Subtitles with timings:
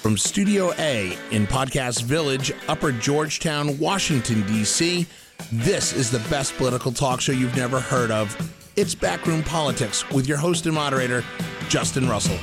[0.00, 5.06] From Studio A in Podcast Village, Upper Georgetown, Washington, D.C.,
[5.52, 8.34] this is the best political talk show you've never heard of.
[8.76, 11.22] It's Backroom Politics with your host and moderator,
[11.68, 12.38] Justin Russell.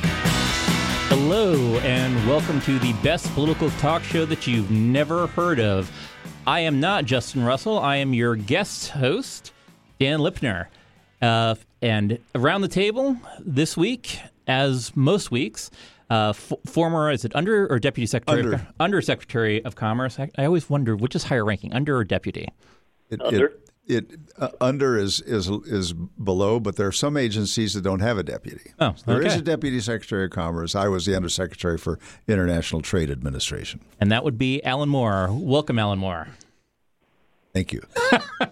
[1.10, 5.92] Hello, and welcome to the best political talk show that you've never heard of.
[6.46, 7.80] I am not Justin Russell.
[7.80, 9.52] I am your guest host,
[10.00, 10.68] Dan Lipner.
[11.24, 15.72] Uh, and around the table this week, as most weeks,
[16.10, 18.56] uh, f- former is it under or deputy secretary Under.
[18.56, 22.04] of, under secretary of commerce I, I always wonder which is higher ranking under or
[22.04, 22.48] deputy
[23.10, 23.46] It, Under?
[23.48, 28.02] It, it uh, under is is is below, but there are some agencies that don't
[28.02, 28.74] have a deputy.
[28.80, 30.76] Oh, There is a deputy secretary of commerce.
[30.76, 31.98] I was the undersecretary for
[32.28, 33.80] international trade administration.
[34.02, 36.28] and that would be alan moore welcome alan moore
[37.54, 37.82] Thank you.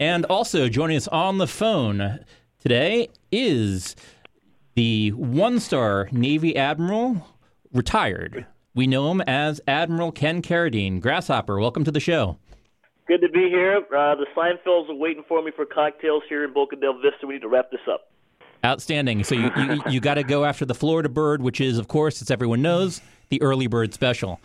[0.00, 2.18] And also joining us on the phone
[2.58, 3.94] today is
[4.74, 7.26] the one star Navy Admiral,
[7.72, 8.46] retired.
[8.74, 11.00] We know him as Admiral Ken Carradine.
[11.00, 12.38] Grasshopper, welcome to the show.
[13.06, 13.76] Good to be here.
[13.76, 17.26] Uh, the Seinfelds are waiting for me for cocktails here in Boca del Vista.
[17.26, 18.10] We need to wrap this up.
[18.64, 19.24] Outstanding.
[19.24, 22.22] So you, you, you got to go after the Florida bird, which is, of course,
[22.22, 24.40] as everyone knows, the early bird special.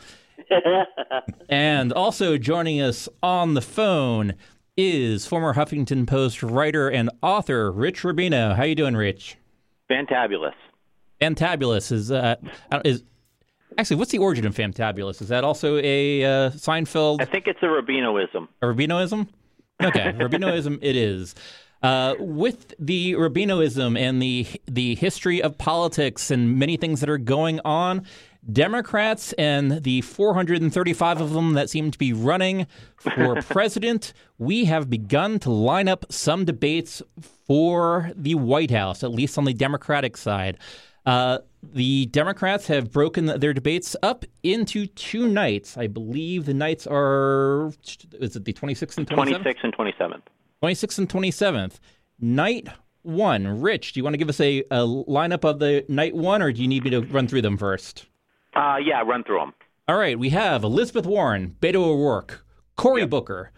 [1.49, 4.35] and also joining us on the phone
[4.75, 8.55] is former Huffington Post writer and author Rich Rubino.
[8.55, 9.37] How you doing, Rich?
[9.89, 10.53] Fantabulous.
[11.21, 12.35] Fantabulous is uh,
[12.85, 13.03] is
[13.77, 15.21] actually what's the origin of Fantabulous?
[15.21, 18.47] Is that also a uh, Seinfeld I think it's a Rubinoism.
[18.61, 19.27] a Rubinoism?
[19.81, 21.35] Okay, Rubinoism it is.
[21.81, 27.17] Uh, with the Rubinoism and the the history of politics and many things that are
[27.17, 28.05] going on,
[28.51, 34.89] Democrats and the 435 of them that seem to be running for president, we have
[34.89, 37.01] begun to line up some debates
[37.45, 40.57] for the White House, at least on the Democratic side.
[41.05, 45.77] Uh, the Democrats have broken their debates up into two nights.
[45.77, 47.71] I believe the nights are
[48.19, 49.43] is it the 26th and 27th?
[49.43, 50.21] 26th and 27th.
[50.63, 51.79] 26th and 27th.
[52.19, 52.67] Night
[53.01, 53.61] one.
[53.61, 56.51] Rich, do you want to give us a, a lineup of the night one, or
[56.51, 58.07] do you need me to run through them first?
[58.55, 59.53] Uh, yeah, run through them.
[59.87, 62.45] All right, we have Elizabeth Warren, Beto O'Rourke,
[62.75, 63.51] Cory Booker,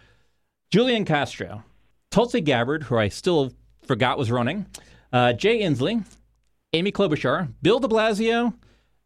[0.70, 1.64] Julian Castro,
[2.10, 3.52] Tulsi Gabbard, who I still
[3.86, 4.66] forgot was running,
[5.12, 6.06] uh, Jay Inslee,
[6.74, 8.54] Amy Klobuchar, Bill de Blasio,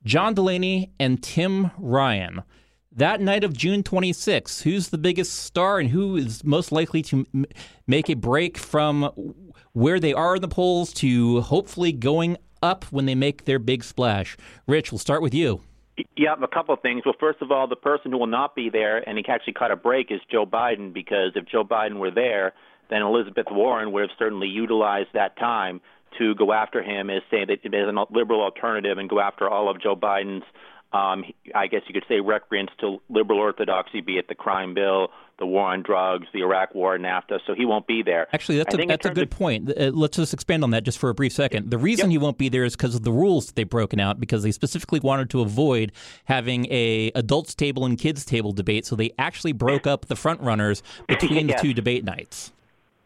[0.03, 2.43] John Delaney, and Tim Ryan.
[2.91, 7.25] That night of June 26th, who's the biggest star and who is most likely to
[7.33, 7.45] m-
[7.87, 9.33] make a break from
[9.73, 13.83] where they are in the polls to hopefully going up when they make their big
[13.83, 14.37] splash?
[14.67, 15.61] Rich, we'll start with you.
[16.17, 17.03] Yeah, a couple of things.
[17.05, 19.71] Well, first of all, the person who will not be there and he actually cut
[19.71, 22.53] a break is Joe Biden because if Joe Biden were there,
[22.89, 25.79] then Elizabeth Warren would have certainly utilized that time
[26.19, 29.69] to go after him as saying that there's a liberal alternative and go after all
[29.69, 30.43] of Joe Biden's,
[30.95, 31.23] um,
[31.53, 35.45] I guess you could say, recreants to liberal orthodoxy, be it the crime bill, the
[35.45, 37.39] war on drugs, the Iraq war, NAFTA.
[37.45, 38.27] So he won't be there.
[38.33, 39.69] Actually, that's a, that's a good of- point.
[39.77, 41.69] Uh, let's just expand on that just for a brief second.
[41.71, 44.19] The reason he won't be there is because of the rules that they've broken out
[44.19, 45.91] because they specifically wanted to avoid
[46.25, 48.85] having a adults table and kids table debate.
[48.85, 51.61] So they actually broke up the front runners between Yes.
[51.61, 52.53] the two debate nights.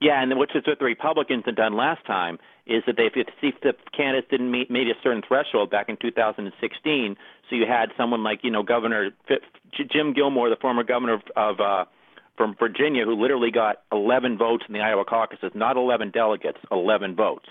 [0.02, 2.38] Yeah, and which is what the Republicans had done last time
[2.70, 7.18] is that they if the candidates didn't meet meet a certain threshold back in 2016,
[7.50, 9.10] so you had someone like you know Governor
[9.92, 11.86] Jim Gilmore, the former governor of, of uh,
[12.38, 17.16] from Virginia, who literally got 11 votes in the Iowa caucuses, not 11 delegates, 11
[17.16, 17.48] votes.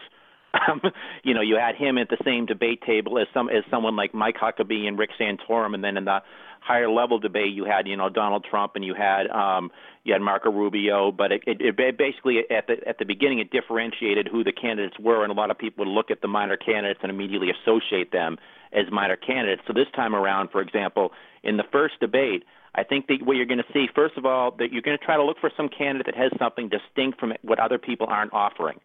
[0.54, 0.80] Um,
[1.24, 4.14] you know, you had him at the same debate table as some as someone like
[4.14, 6.20] Mike Huckabee and Rick Santorum, and then in the
[6.60, 9.70] higher level debate, you had you know Donald Trump and you had um,
[10.08, 11.12] you had Marco Rubio.
[11.12, 14.98] But it, it, it basically at the at the beginning it differentiated who the candidates
[14.98, 18.10] were, and a lot of people would look at the minor candidates and immediately associate
[18.10, 18.38] them
[18.72, 19.62] as minor candidates.
[19.66, 22.44] So this time around, for example, in the first debate.
[22.74, 25.04] I think that what you're going to see, first of all, that you're going to
[25.04, 28.32] try to look for some candidate that has something distinct from what other people aren't
[28.32, 28.78] offering.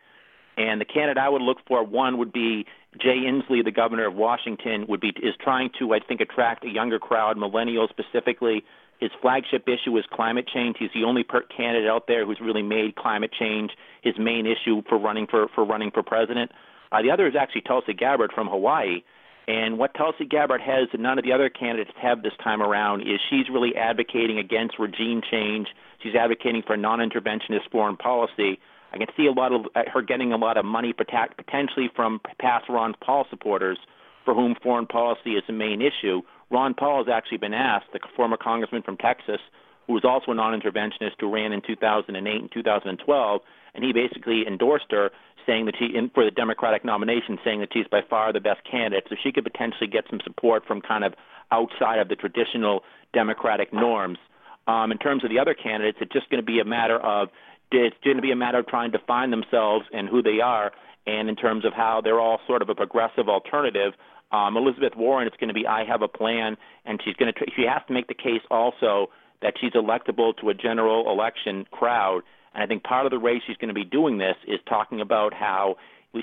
[0.58, 2.66] And the candidate I would look for, one would be
[3.00, 6.70] Jay Inslee, the governor of Washington, would be is trying to, I think, attract a
[6.70, 8.64] younger crowd, millennials specifically.
[9.04, 10.78] His flagship issue is climate change.
[10.80, 13.72] He's the only per- candidate out there who's really made climate change
[14.02, 16.54] his main issue for running for for running for president.
[16.90, 19.04] Uh, the other is actually Tulsi Gabbard from Hawaii.
[19.46, 23.02] And what Tulsi Gabbard has that none of the other candidates have this time around
[23.02, 25.68] is she's really advocating against regime change.
[26.02, 28.58] She's advocating for non-interventionist foreign policy.
[28.94, 32.22] I can see a lot of uh, her getting a lot of money potentially from
[32.40, 33.80] past Ron Paul supporters
[34.24, 36.22] for whom foreign policy is the main issue.
[36.54, 39.42] Ron Paul has actually been asked, the former congressman from Texas,
[39.88, 43.42] who was also a non-interventionist who ran in 2008 and 2012,
[43.74, 45.10] and he basically endorsed her,
[45.48, 49.06] saying that she, for the Democratic nomination, saying that she's by far the best candidate.
[49.10, 51.16] So she could potentially get some support from kind of
[51.52, 52.84] outside of the traditional
[53.14, 54.20] Democratic norms.
[54.68, 57.30] Um, in terms of the other candidates, it's just going to be a matter of
[57.72, 60.72] it's going to be a matter of trying to find themselves and who they are,
[61.06, 63.94] and in terms of how they're all sort of a progressive alternative.
[64.32, 67.40] Um, Elizabeth Warren, it's going to be I have a plan, and she's going to
[67.56, 69.10] she has to make the case also
[69.42, 72.22] that she's electable to a general election crowd.
[72.54, 75.02] And I think part of the way she's going to be doing this is talking
[75.02, 75.76] about how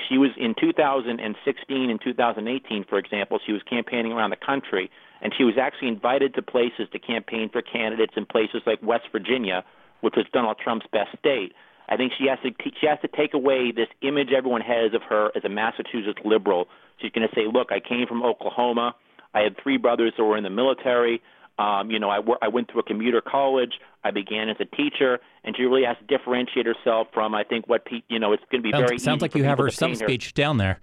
[0.08, 4.90] she was in 2016 and 2018, for example, she was campaigning around the country,
[5.20, 9.04] and she was actually invited to places to campaign for candidates in places like West
[9.10, 9.64] Virginia,
[10.00, 11.52] which was Donald Trump's best state.
[11.90, 12.50] I think she has to
[12.81, 16.69] she has to take away this image everyone has of her as a Massachusetts liberal.
[17.00, 18.94] She's going to say, "Look, I came from Oklahoma.
[19.34, 21.20] I had three brothers who were in the military.
[21.58, 23.72] Um, you know, I, I went through a commuter college.
[24.02, 27.69] I began as a teacher, and she really has to differentiate herself from, I think,
[27.69, 28.32] what pe- you know.
[28.32, 30.81] It's going to be sounds, very sounds like you have her stump speech down there.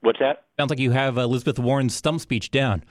[0.00, 0.46] What's that?
[0.58, 2.82] Sounds like you have Elizabeth Warren's stump speech down.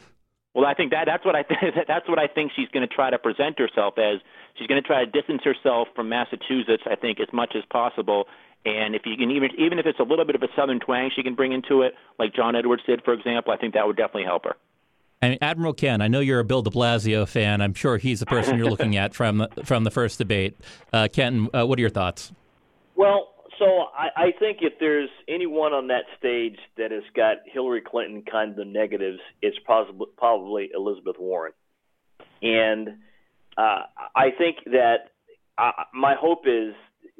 [0.54, 2.94] Well, I think that that's what I th- that's what I think she's going to
[2.94, 4.20] try to present herself as.
[4.58, 8.26] She's going to try to distance herself from Massachusetts, I think, as much as possible.
[8.66, 11.12] And if you can even even if it's a little bit of a southern twang
[11.16, 13.96] she can bring into it, like John Edwards did, for example, I think that would
[13.96, 14.56] definitely help her.
[15.22, 17.62] And Admiral Ken, I know you're a Bill De Blasio fan.
[17.62, 20.58] I'm sure he's the person you're looking at from from the first debate.
[20.92, 22.34] Uh, Ken, uh, what are your thoughts?
[22.96, 23.30] Well,
[23.60, 28.24] so I, I think if there's anyone on that stage that has got Hillary Clinton
[28.30, 31.54] kind of negatives, it's probably probably Elizabeth Warren,
[32.42, 32.90] and
[33.58, 33.84] uh,
[34.16, 35.12] I think that
[35.58, 36.74] uh, my hope is,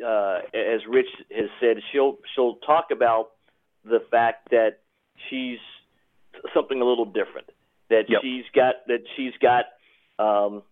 [0.04, 3.32] uh, as Rich has said, she'll she'll talk about
[3.84, 4.80] the fact that
[5.30, 5.60] she's
[6.54, 7.48] something a little different
[7.90, 8.22] that yep.
[8.22, 9.66] she's got that she's got
[10.20, 10.64] um,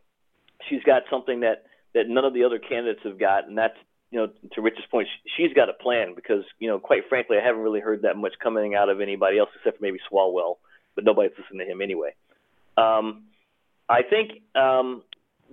[0.69, 3.78] she's got something that that none of the other candidates have got, and that's
[4.12, 7.45] you know to Rich's point, she's got a plan because you know quite frankly, I
[7.45, 10.56] haven't really heard that much coming out of anybody else except for maybe Swalwell,
[10.95, 12.13] but nobody's listening to him anyway.
[12.77, 13.24] Um,
[13.89, 15.04] I think um,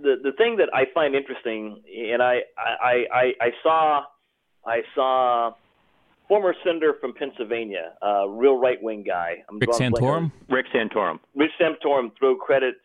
[0.00, 4.02] the the thing that I find interesting, and I I I, I saw
[4.66, 5.52] I saw
[6.28, 9.44] former senator from Pennsylvania, uh, real right wing guy.
[9.48, 10.32] I'm Rick Santorum.
[10.48, 11.20] Rick Santorum.
[11.34, 12.10] Rick Santorum.
[12.18, 12.76] Throw credit,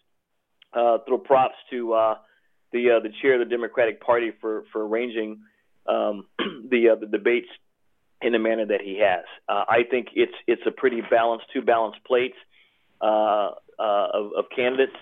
[0.73, 2.15] uh, throw props to uh,
[2.71, 5.39] the uh, the chair of the Democratic Party for for arranging
[5.89, 6.25] um,
[6.69, 7.49] the uh, the debates
[8.21, 9.25] in the manner that he has.
[9.47, 12.37] Uh, I think it's it's a pretty balanced, two balanced plates
[13.01, 14.95] uh, uh, of, of candidates.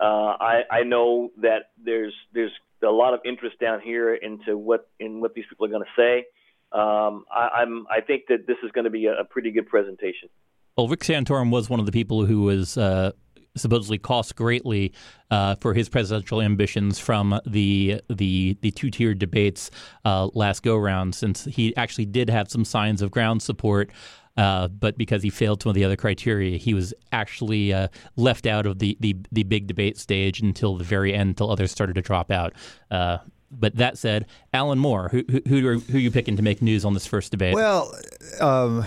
[0.00, 2.52] Uh, I, I know that there's there's
[2.82, 6.00] a lot of interest down here into what in what these people are going to
[6.00, 6.26] say
[6.72, 9.68] um, I, am I think that this is going to be a, a, pretty good
[9.68, 10.30] presentation.
[10.76, 13.12] Well, Rick Santorum was one of the people who was uh,
[13.56, 14.92] supposedly cost greatly
[15.30, 19.70] uh, for his presidential ambitions from the the the two tiered debates
[20.04, 23.90] uh, last go round, since he actually did have some signs of ground support.
[24.34, 28.46] Uh, but because he failed some of the other criteria, he was actually uh, left
[28.46, 31.94] out of the, the, the big debate stage until the very end, until others started
[31.94, 32.54] to drop out.
[32.90, 33.18] Uh,
[33.50, 34.24] but that said,
[34.54, 37.30] Alan Moore, who who are, who are you picking to make news on this first
[37.30, 37.54] debate?
[37.54, 37.94] Well,
[38.40, 38.86] um,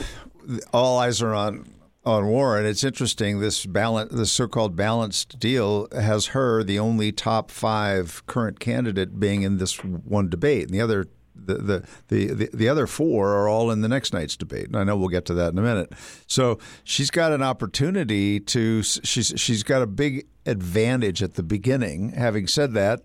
[0.74, 1.68] all eyes are on
[2.06, 2.66] on Warren.
[2.66, 3.40] It's interesting.
[3.40, 9.42] This balance, this so-called balanced deal, has her the only top five current candidate being
[9.42, 11.07] in this one debate, and the other.
[11.38, 14.68] The, the, the, the, the other four are all in the next night's debate.
[14.68, 15.92] And I know we'll get to that in a minute.
[16.25, 22.13] So she's got an opportunity to, she's, she's got a big advantage at the beginning.
[22.13, 23.01] Having said that,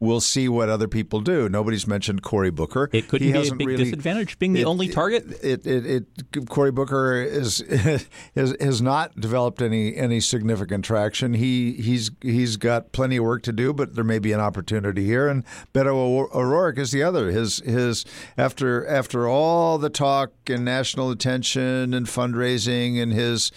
[0.00, 1.48] we'll see what other people do.
[1.48, 2.90] Nobody's mentioned Cory Booker.
[2.92, 5.24] It could be a big really, disadvantage being the it, only target.
[5.42, 7.58] It, it, it, Cory Booker is
[8.34, 11.34] has, has not developed any any significant traction.
[11.34, 15.04] He he's he's got plenty of work to do, but there may be an opportunity
[15.04, 15.28] here.
[15.28, 17.30] And Beto O'Rourke is the other.
[17.30, 18.04] His his
[18.36, 23.50] after after all the talk and national attention and fundraising and his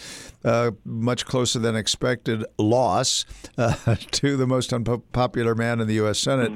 [0.44, 3.26] uh, much closer than expected loss
[3.58, 6.20] uh, to the most unpopular man in the U.S.
[6.20, 6.54] Senate,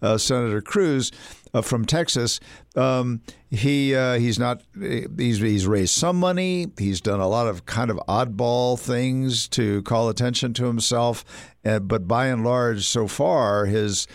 [0.00, 1.10] uh, Senator Cruz.
[1.54, 2.40] Uh, from Texas.
[2.76, 3.20] Um,
[3.50, 6.68] he uh, he's not he's he's raised some money.
[6.78, 11.26] He's done a lot of kind of oddball things to call attention to himself,
[11.62, 14.06] but by and large, so far his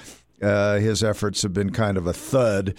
[0.41, 2.73] uh, his efforts have been kind of a thud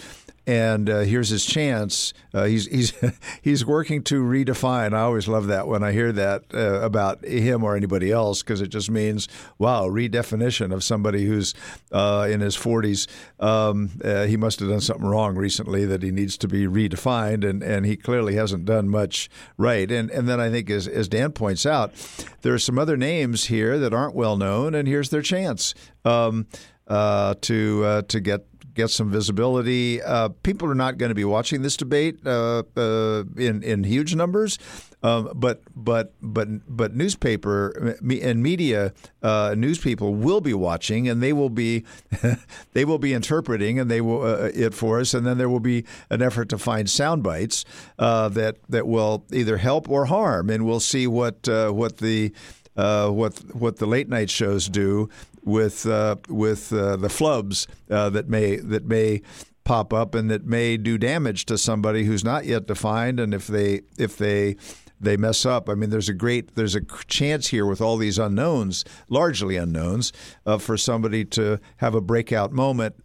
[0.49, 2.15] and uh, here's his chance.
[2.33, 2.95] Uh, he's he's
[3.43, 4.95] he's working to redefine.
[4.95, 8.63] I always love that when I hear that uh, about him or anybody else because
[8.63, 9.29] it just means
[9.59, 11.55] wow, redefinition of somebody who's
[11.93, 13.07] uh, in his 40s.
[13.39, 17.47] Um, uh, he must have done something wrong recently that he needs to be redefined,
[17.49, 19.29] and, and he clearly hasn't done much
[19.59, 19.91] right.
[19.91, 21.93] And and then I think as as Dan points out,
[22.41, 25.75] there are some other names here that aren't well known, and here's their chance
[26.07, 26.47] um,
[26.87, 28.47] uh, to to get
[28.79, 30.01] get some visibility.
[30.01, 34.15] Uh, people are not going to be watching this debate uh, uh, in in huge
[34.15, 34.59] numbers,
[35.03, 38.93] um, but but but but newspaper and media
[39.23, 41.85] uh, news people will be watching, and they will be
[42.73, 45.61] they will be interpreting, and they will uh, it for us, and then there will
[45.61, 47.65] be an effort to find sound bites
[47.99, 52.33] that that will either help or harm, and we'll see what what the
[52.79, 55.11] uh, what what the late night shows do
[55.49, 59.23] with uh, with uh, the flubs that may that may
[59.65, 63.47] pop up and that may do damage to somebody who's not yet defined, and if
[63.47, 64.57] they if they
[65.01, 65.69] they mess up.
[65.69, 70.13] I mean, there's a great there's a chance here with all these unknowns, largely unknowns,
[70.47, 72.97] uh, for somebody to have a breakout moment.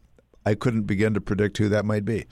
[0.46, 2.26] I couldn't begin to predict who that might be.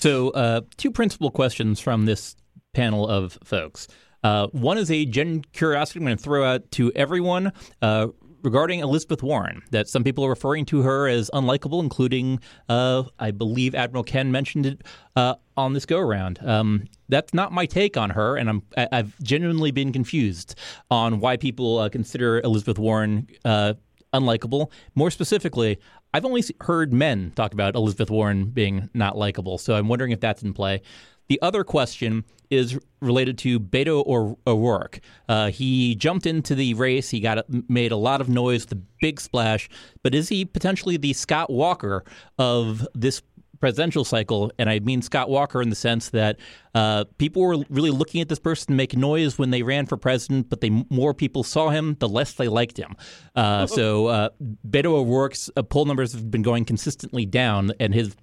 [0.00, 2.36] So, uh, two principal questions from this
[2.72, 3.88] panel of folks.
[4.22, 7.52] Uh, one is a gen curiosity I'm going to throw out to everyone.
[7.80, 8.08] Uh,
[8.42, 13.30] regarding Elizabeth Warren, that some people are referring to her as unlikable, including, uh, I
[13.30, 14.82] believe Admiral Ken mentioned it
[15.16, 16.38] uh, on this go around.
[16.44, 20.54] Um, that's not my take on her, and I'm, I, have genuinely been confused
[20.90, 23.74] on why people uh, consider Elizabeth Warren uh,
[24.12, 24.70] unlikable.
[24.94, 25.78] More specifically,
[26.12, 30.20] I've only heard men talk about Elizabeth Warren being not likable, so I'm wondering if
[30.20, 30.82] that's in play.
[31.30, 34.04] The other question is related to Beto
[34.44, 34.98] O'Rourke.
[35.28, 37.08] Uh, he jumped into the race.
[37.08, 39.70] He got made a lot of noise, the big splash.
[40.02, 42.04] But is he potentially the Scott Walker
[42.36, 43.22] of this
[43.60, 44.50] presidential cycle?
[44.58, 46.40] And I mean Scott Walker in the sense that
[46.74, 49.96] uh, people were really looking at this person to make noise when they ran for
[49.96, 52.96] president, but the more people saw him, the less they liked him.
[53.36, 54.30] Uh, so uh,
[54.68, 58.16] Beto O'Rourke's uh, poll numbers have been going consistently down, and his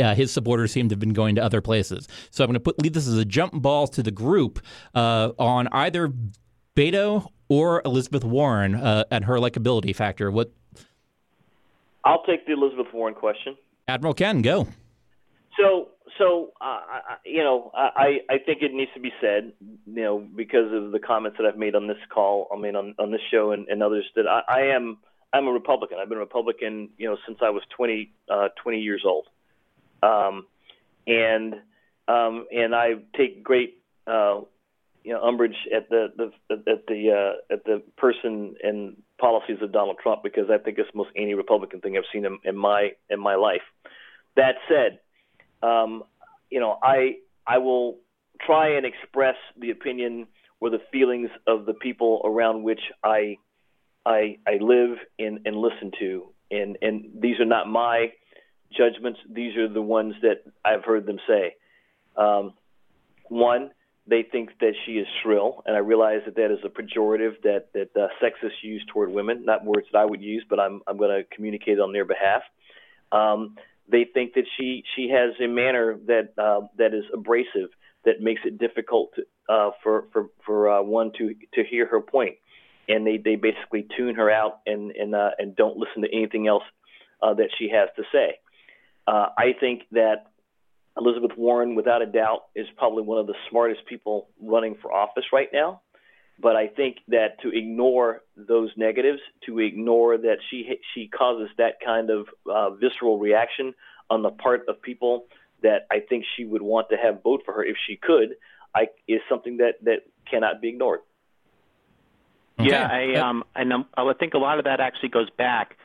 [0.00, 2.08] uh, his supporters seem to have been going to other places.
[2.30, 4.60] So I'm going to put leave this as a jump ball to the group
[4.94, 6.12] uh, on either
[6.76, 10.30] Beto or Elizabeth Warren uh, and her likability factor.
[10.30, 10.52] What?
[12.04, 13.56] I'll take the Elizabeth Warren question.
[13.88, 14.68] Admiral Ken, go.
[15.58, 16.80] So, so uh,
[17.26, 21.00] you know, I I think it needs to be said, you know, because of the
[21.00, 22.48] comments that I've made on this call.
[22.54, 24.98] I mean, on on this show and, and others that I, I am.
[25.32, 25.98] I'm a Republican.
[26.00, 29.28] I've been a Republican, you know, since I was 20, uh, 20 years old.
[30.02, 30.46] Um,
[31.06, 31.54] and
[32.08, 34.40] um, and I take great uh,
[35.04, 39.72] you know umbrage at the, the at the uh, at the person and policies of
[39.72, 42.92] Donald Trump because I think it's the most anti-Republican thing I've seen in, in my
[43.08, 43.62] in my life.
[44.36, 45.00] That said,
[45.62, 46.04] um,
[46.50, 47.16] you know I
[47.46, 47.98] I will
[48.44, 50.26] try and express the opinion
[50.60, 53.36] or the feelings of the people around which I
[54.06, 58.12] I, I live and, and listen to, and and these are not my
[58.76, 59.20] judgments.
[59.28, 61.56] These are the ones that I've heard them say.
[62.16, 62.54] Um,
[63.28, 63.70] one,
[64.06, 67.72] they think that she is shrill, and I realize that that is a pejorative that
[67.74, 70.96] that uh, sexists use toward women, not words that I would use, but I'm I'm
[70.96, 72.42] going to communicate on their behalf.
[73.12, 73.56] Um,
[73.88, 77.70] they think that she she has a manner that uh, that is abrasive,
[78.04, 79.22] that makes it difficult to,
[79.52, 82.36] uh, for for for uh, one to to hear her point,
[82.88, 86.48] and they they basically tune her out and and uh, and don't listen to anything
[86.48, 86.64] else
[87.22, 88.38] uh, that she has to say.
[89.06, 90.26] Uh, I think that
[90.96, 95.24] Elizabeth Warren, without a doubt, is probably one of the smartest people running for office
[95.32, 95.80] right now.
[96.38, 101.74] But I think that to ignore those negatives, to ignore that she she causes that
[101.84, 103.74] kind of uh, visceral reaction
[104.08, 105.26] on the part of people
[105.62, 108.36] that I think she would want to have vote for her if she could,
[108.74, 111.00] I, is something that that cannot be ignored.
[112.58, 112.70] Okay.
[112.70, 115.76] Yeah, I um, and I think a lot of that actually goes back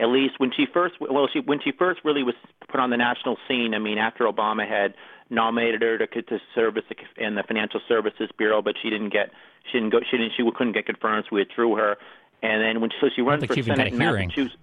[0.00, 2.34] at least when she first well she when she first really was
[2.70, 3.74] put on the national scene.
[3.74, 4.94] I mean, after Obama had
[5.28, 6.84] nominated her to to service
[7.16, 9.30] in the Financial Services Bureau, but she didn't get
[9.70, 11.96] she didn't go she didn't she couldn't get confirmed, so we withdrew her.
[12.42, 14.56] And then when she, so she runs for Senate in Massachusetts.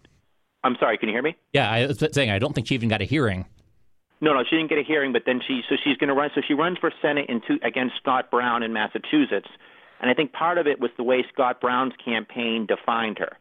[0.63, 1.35] I'm sorry, can you hear me?
[1.53, 3.45] Yeah, I was saying I don't think she even got a hearing.
[4.19, 6.31] No, no, she didn't get a hearing, but then she so she's going to run.
[6.33, 9.47] So she runs for Senate in two, against Scott Brown in Massachusetts,
[10.01, 13.37] and I think part of it was the way Scott Brown's campaign defined her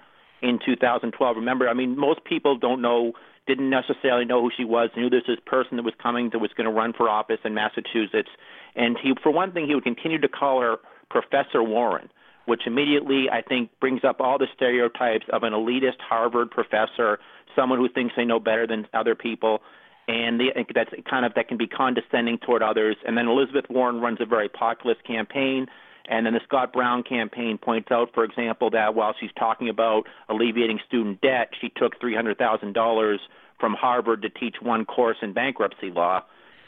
[0.47, 1.37] in 2012.
[1.37, 3.12] Remember, I mean, most people don't know,
[3.47, 4.91] didn't necessarily know who she was.
[4.97, 7.55] Knew this this person that was coming that was going to run for office in
[7.55, 8.31] Massachusetts,
[8.75, 10.76] and he, for one thing, he would continue to call her
[11.11, 12.09] Professor Warren,
[12.47, 17.19] which immediately I think brings up all the stereotypes of an elitist Harvard professor,
[17.55, 19.61] someone who thinks they know better than other people.
[20.09, 22.97] And the, that's kind of that can be condescending toward others.
[23.05, 25.67] And then Elizabeth Warren runs a very populist campaign
[26.08, 30.04] and then the Scott Brown campaign points out, for example, that while she's talking about
[30.28, 33.16] alleviating student debt, she took $300,000
[33.58, 36.22] from Harvard to teach one course in bankruptcy law.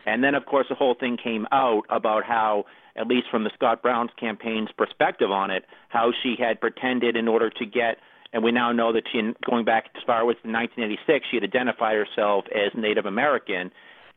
[0.07, 2.65] And then, of course, the whole thing came out about how,
[2.97, 7.29] at least from the Scott Brown's campaign's perspective on it, how she had pretended in
[7.29, 7.99] order to get
[8.33, 11.97] and we now know that she, going back as far as 1986, she had identified
[11.97, 13.71] herself as Native American,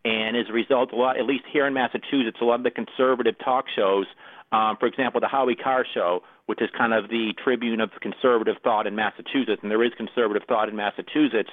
[0.04, 2.72] and as a result, a lot, at least here in Massachusetts, a lot of the
[2.72, 4.08] conservative talk shows,
[4.52, 8.56] um, for example, the Howie Carr show, which is kind of the tribune of conservative
[8.64, 11.50] thought in Massachusetts, and there is conservative thought in Massachusetts,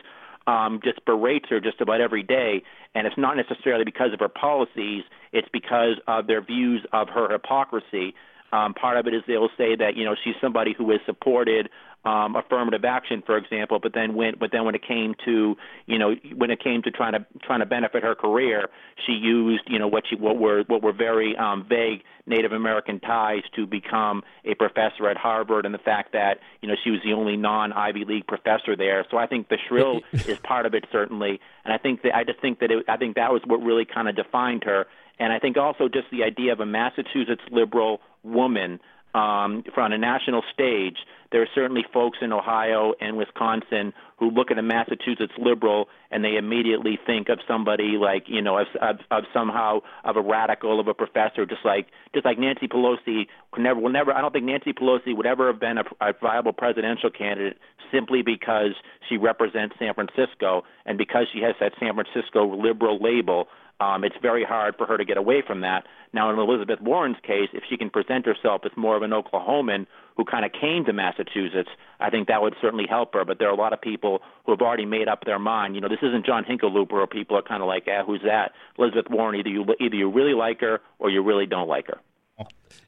[0.47, 2.63] um, just berates her just about every day.
[2.95, 7.31] And it's not necessarily because of her policies, it's because of their views of her
[7.31, 8.15] hypocrisy.
[8.53, 11.69] Um, part of it is they'll say that you know she's somebody who has supported
[12.05, 13.79] um, affirmative action, for example.
[13.83, 16.91] But then when but then when it came to you know when it came to
[16.91, 18.69] trying to trying to benefit her career,
[19.07, 23.01] she used you know what she what were what were very um, vague Native American
[23.01, 27.01] ties to become a professor at Harvard, and the fact that you know she was
[27.05, 29.05] the only non Ivy League professor there.
[29.11, 32.25] So I think the shrill is part of it certainly, and I think that I
[32.25, 34.87] just think that it, I think that was what really kind of defined her.
[35.21, 38.81] And I think also just the idea of a Massachusetts liberal woman
[39.15, 40.97] um, on a national stage,
[41.33, 46.25] there are certainly folks in Ohio and Wisconsin who look at a Massachusetts liberal and
[46.25, 50.81] they immediately think of somebody like you know of, of, of somehow of a radical
[50.81, 54.13] of a professor, just like just like Nancy Pelosi could never will never.
[54.13, 57.59] I don't think Nancy Pelosi would ever have been a, a viable presidential candidate
[57.93, 58.73] simply because
[59.09, 63.49] she represents San Francisco and because she has that San Francisco liberal label.
[63.81, 65.87] Um, it's very hard for her to get away from that.
[66.13, 69.87] Now, in Elizabeth Warren's case, if she can present herself as more of an Oklahoman
[70.17, 71.69] who kind of came to Massachusetts,
[72.01, 73.25] I think that would certainly help her.
[73.25, 75.77] But there are a lot of people who have already made up their mind.
[75.77, 78.53] You know, this isn't John Hickenlooper, or people are kind of like, "Ah, who's that?"
[78.79, 81.99] Elizabeth Warren, either you either you really like her or you really don't like her.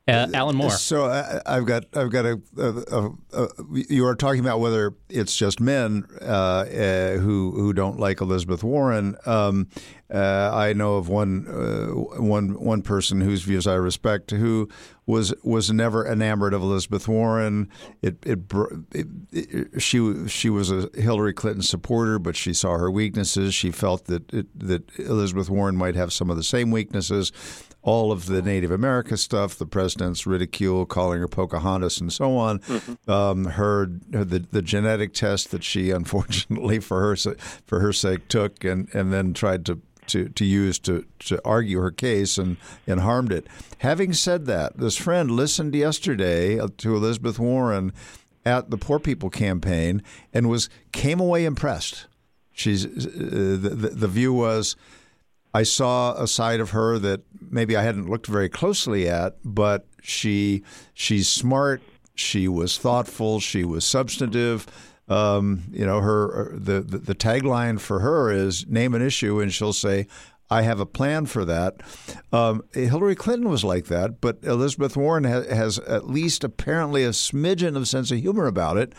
[0.08, 0.70] Uh, Alan Moore.
[0.70, 4.94] So I, have got I've got a, a, a, a, You are talking about whether
[5.08, 9.16] it's just men uh, uh, who who don't like Elizabeth Warren.
[9.24, 9.68] Um,
[10.12, 14.68] uh, I know of one uh, one one person whose views I respect who
[15.06, 17.68] was was never enamored of Elizabeth Warren.
[18.02, 18.40] It, it,
[18.92, 23.54] it, it she she was a Hillary Clinton supporter, but she saw her weaknesses.
[23.54, 27.30] She felt that that Elizabeth Warren might have some of the same weaknesses
[27.82, 32.58] all of the Native America stuff, the president's ridicule, calling her Pocahontas, and so on.
[32.60, 33.10] Mm-hmm.
[33.10, 37.16] Um, her the the genetic test that she unfortunately for her
[37.66, 39.80] for her sake took and and then tried to.
[40.06, 43.46] To, to use to, to argue her case and, and harmed it.
[43.78, 47.92] Having said that, this friend listened yesterday to Elizabeth Warren
[48.44, 52.08] at the Poor People campaign and was came away impressed.
[52.50, 54.74] She's uh, the, the, the view was
[55.52, 59.86] I saw a side of her that maybe I hadn't looked very closely at, but
[60.02, 60.62] she
[60.94, 61.82] she's smart.
[62.14, 63.40] She was thoughtful.
[63.40, 64.66] She was substantive.
[65.08, 69.52] Um, you know, her the, the the tagline for her is "Name an issue," and
[69.52, 70.06] she'll say,
[70.50, 71.80] I have a plan for that.
[72.32, 77.10] Um, Hillary Clinton was like that, but Elizabeth Warren ha- has at least apparently a
[77.10, 78.92] smidgen of sense of humor about it,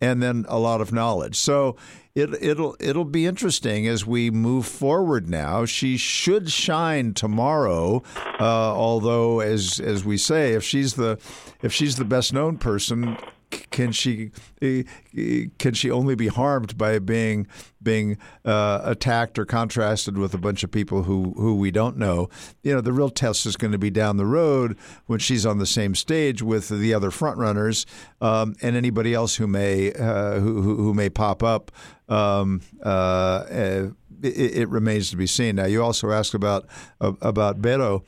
[0.00, 1.36] and then a lot of knowledge.
[1.36, 1.76] So
[2.16, 5.28] it, it'll it'll be interesting as we move forward.
[5.28, 8.02] Now she should shine tomorrow,
[8.40, 11.18] uh, although as as we say, if she's the
[11.62, 13.18] if she's the best known person,
[13.50, 14.30] can she
[14.62, 14.82] eh,
[15.16, 17.46] eh, can she only be harmed by being
[17.82, 22.28] being uh, attacked or contrasted with a bunch of people who who we don't know?
[22.62, 25.58] You know, the real test is going to be down the road when she's on
[25.58, 27.86] the same stage with the other frontrunners
[28.20, 31.70] um, and anybody else who may uh, who, who may pop up.
[32.08, 33.88] Um, uh, eh,
[34.22, 35.56] it, it, remains to be seen.
[35.56, 36.66] Now, you also asked about
[37.00, 38.02] about Beto.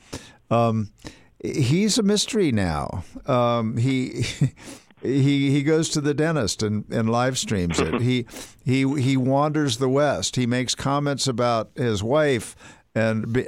[0.49, 0.91] Um,
[1.43, 3.03] he's a mystery now.
[3.25, 4.25] Um, he
[5.01, 8.01] he he goes to the dentist and, and live streams it.
[8.01, 8.25] He
[8.63, 10.35] he he wanders the West.
[10.35, 12.55] He makes comments about his wife
[12.95, 13.43] and be,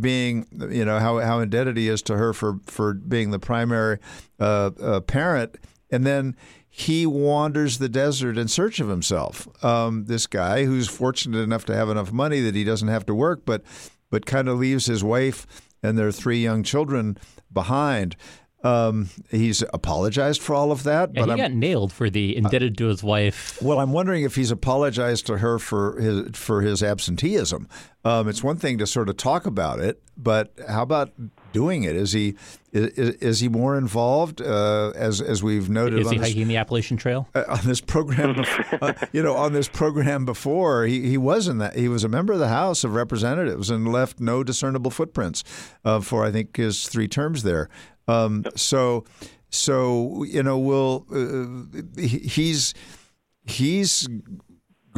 [0.00, 3.98] being you know how how indebted he is to her for for being the primary
[4.40, 5.56] uh, uh, parent,
[5.90, 6.36] and then
[6.68, 9.48] he wanders the desert in search of himself.
[9.64, 13.14] Um, this guy who's fortunate enough to have enough money that he doesn't have to
[13.14, 13.62] work, but
[14.10, 15.46] but kind of leaves his wife
[15.82, 17.18] and their three young children
[17.52, 18.16] behind.
[18.64, 21.10] Um, he's apologized for all of that.
[21.14, 23.60] Yeah, but he I'm, got nailed for the indebted to his wife.
[23.62, 27.68] Well, I'm wondering if he's apologized to her for his for his absenteeism.
[28.04, 31.12] Um, it's one thing to sort of talk about it, but how about
[31.52, 31.96] doing it?
[31.96, 32.36] Is he
[32.72, 34.40] is, is he more involved?
[34.40, 37.80] Uh, as as we've noted, is he this, hiking the Appalachian Trail uh, on this
[37.80, 38.44] program?
[38.82, 41.76] uh, you know, on this program before, he he was in that.
[41.76, 45.44] He was a member of the House of Representatives and left no discernible footprints
[45.84, 47.68] uh, for I think his three terms there.
[48.06, 49.04] Um, so,
[49.50, 52.74] so you know, we'll uh, he's
[53.46, 54.08] he's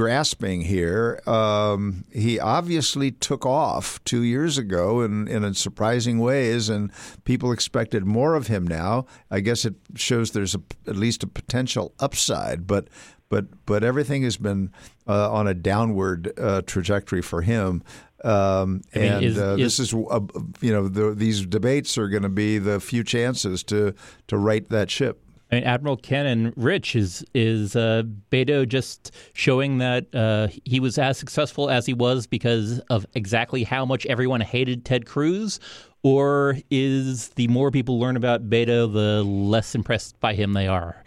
[0.01, 1.21] grasping here.
[1.27, 6.91] Um, he obviously took off two years ago in, in surprising ways, and
[7.25, 9.05] people expected more of him now.
[9.31, 12.89] I guess it shows there's a, at least a potential upside, but
[13.29, 14.73] but but everything has been
[15.07, 17.83] uh, on a downward uh, trajectory for him.
[18.25, 20.21] Um, I mean, and is, uh, this is, uh,
[20.63, 23.95] you know, the, these debates are going to be the few chances to
[24.29, 25.21] to right that ship.
[25.51, 30.79] I mean, Admiral Ken and Rich is is uh, Beto just showing that uh, he
[30.79, 35.59] was as successful as he was because of exactly how much everyone hated Ted Cruz,
[36.03, 41.03] or is the more people learn about Beto, the less impressed by him they are,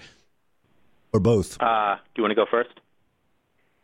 [1.13, 1.61] or both?
[1.61, 2.71] Uh, do you want to go first?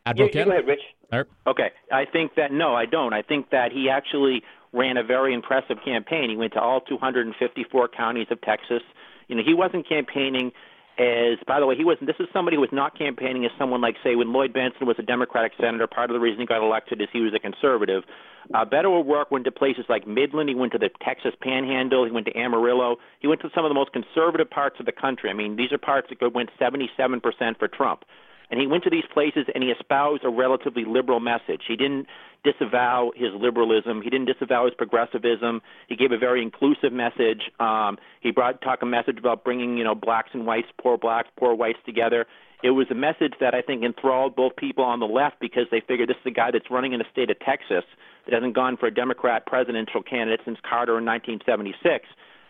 [0.04, 0.46] Admiral yeah, Ken?
[0.46, 0.80] go ahead, Rich.
[1.12, 1.26] Right.
[1.46, 3.14] Okay, I think that no, I don't.
[3.14, 4.42] I think that he actually
[4.72, 6.30] ran a very impressive campaign.
[6.30, 8.82] He went to all 254 counties of Texas.
[9.30, 10.50] You know, he wasn't campaigning
[10.98, 12.08] as, by the way, he wasn't.
[12.08, 14.96] This is somebody who was not campaigning as someone like, say, when Lloyd Bentsen was
[14.98, 15.86] a Democratic senator.
[15.86, 18.02] Part of the reason he got elected is he was a conservative.
[18.52, 20.48] Uh, Beto O'Rourke went to places like Midland.
[20.48, 22.04] He went to the Texas Panhandle.
[22.04, 22.96] He went to Amarillo.
[23.20, 25.30] He went to some of the most conservative parts of the country.
[25.30, 27.22] I mean, these are parts that went 77%
[27.58, 28.04] for Trump.
[28.50, 31.62] And he went to these places and he espoused a relatively liberal message.
[31.68, 32.06] He didn't
[32.42, 34.02] disavow his liberalism.
[34.02, 35.62] He didn't disavow his progressivism.
[35.88, 37.42] He gave a very inclusive message.
[37.60, 41.28] Um, he brought talk a message about bringing you know blacks and whites, poor blacks,
[41.38, 42.26] poor whites together.
[42.62, 45.80] It was a message that I think enthralled both people on the left because they
[45.80, 47.84] figured this is a guy that's running in the state of Texas
[48.26, 52.04] that hasn't gone for a Democrat presidential candidate since Carter in 1976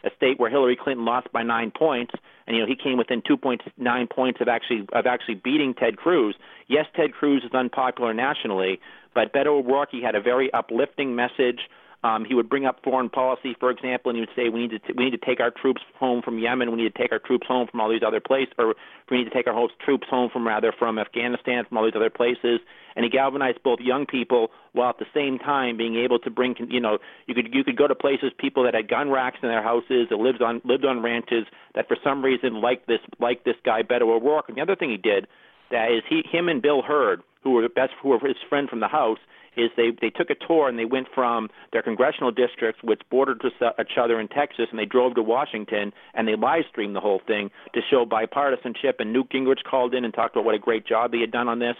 [0.05, 2.13] a state where Hillary Clinton lost by nine points,
[2.47, 6.35] and you know he came within 2.9 points of actually of actually beating Ted Cruz.
[6.69, 8.81] Yes, Ted Cruz is unpopular nationally,
[9.15, 11.61] but Beto O'Rourke had a very uplifting message.
[12.03, 14.71] Um, he would bring up foreign policy, for example, and he would say we need
[14.71, 17.13] to t- we need to take our troops home from Yemen, we need to take
[17.13, 18.75] our troops home from all these other places, or
[19.11, 21.95] we need to take our whole troops home from rather from Afghanistan, from all these
[21.95, 22.61] other places.
[22.97, 26.57] And he galvanized both young people while at the same time being able to bring,
[26.71, 29.51] you know, you could you could go to places people that had gun racks in
[29.51, 33.45] their houses, that lived on lived on ranches, that for some reason like this like
[33.45, 34.49] this guy Beto O'Rourke.
[34.49, 35.27] And the other thing he did
[35.71, 38.81] that is he him and Bill Hurd, who were best who were his friend from
[38.81, 39.19] the house
[39.57, 43.43] is they they took a tour and they went from their congressional districts, which bordered
[43.45, 47.21] each other in Texas, and they drove to Washington and they live streamed the whole
[47.27, 48.95] thing to show bipartisanship.
[48.99, 51.49] And Newt Gingrich called in and talked about what a great job he had done
[51.49, 51.77] on this.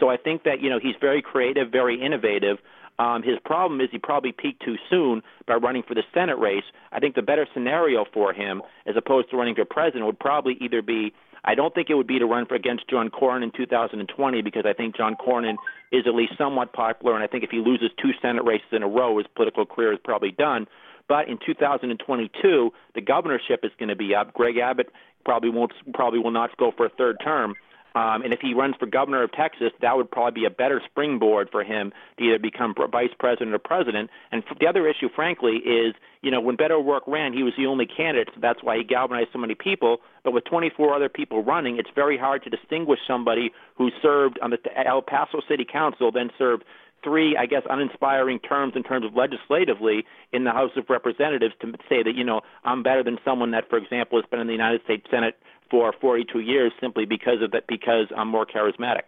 [0.00, 2.58] So I think that you know he's very creative, very innovative.
[2.98, 6.64] Um, his problem is he probably peaked too soon by running for the Senate race.
[6.92, 10.56] I think the better scenario for him, as opposed to running for president, would probably
[10.60, 11.12] either be
[11.44, 14.64] I don't think it would be to run for against John Cornyn in 2020 because
[14.64, 15.56] I think John Cornyn
[15.90, 18.82] is at least somewhat popular, and I think if he loses two Senate races in
[18.82, 20.66] a row, his political career is probably done.
[21.08, 24.32] But in 2022, the governorship is going to be up.
[24.34, 24.90] Greg Abbott
[25.24, 27.54] probably won't probably will not go for a third term.
[27.94, 30.80] Um, and if he runs for governor of Texas, that would probably be a better
[30.84, 34.10] springboard for him to either become vice president or president.
[34.30, 37.66] And the other issue, frankly, is you know when Beto O'Rourke ran, he was the
[37.66, 39.98] only candidate, so that's why he galvanized so many people.
[40.24, 44.50] But with 24 other people running, it's very hard to distinguish somebody who served on
[44.50, 46.64] the El Paso City Council, then served
[47.02, 51.72] three, I guess, uninspiring terms in terms of legislatively in the House of Representatives to
[51.88, 54.52] say that, you know, I'm better than someone that, for example, has been in the
[54.52, 55.36] United States Senate
[55.72, 59.04] for 42 years simply because of that, because I'm more charismatic.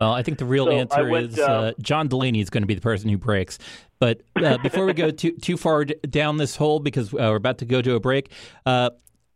[0.00, 2.62] Well, I think the real so answer went, is uh, uh, John Delaney is going
[2.62, 3.58] to be the person who breaks.
[3.98, 7.58] But uh, before we go too too far down this hole, because uh, we're about
[7.58, 8.30] to go to a break,
[8.64, 8.90] uh,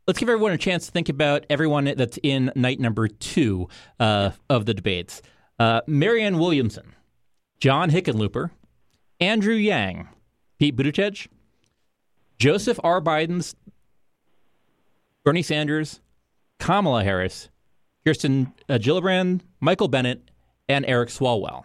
[0.06, 4.30] let's give everyone a chance to think about everyone that's in night number two uh,
[4.48, 5.20] of the debates.
[5.86, 6.94] Marianne Williamson,
[7.58, 8.50] John Hickenlooper,
[9.20, 10.08] Andrew Yang,
[10.58, 11.26] Pete Buttigieg,
[12.38, 13.00] Joseph R.
[13.00, 13.54] Biden's,
[15.24, 16.00] Bernie Sanders,
[16.58, 17.48] Kamala Harris,
[18.06, 20.30] Kirsten uh, Gillibrand, Michael Bennet,
[20.68, 21.64] and Eric Swalwell.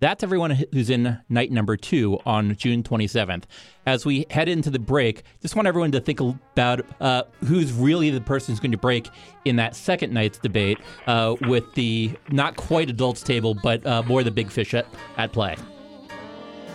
[0.00, 3.44] That's everyone who's in night number two on June 27th.
[3.84, 8.08] As we head into the break, just want everyone to think about uh, who's really
[8.08, 9.10] the person who's going to break
[9.44, 14.24] in that second night's debate uh, with the not quite adults table, but uh, more
[14.24, 14.86] the big fish at,
[15.18, 15.54] at play.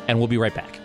[0.07, 0.79] And we'll be right back.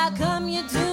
[0.00, 0.89] How come you do?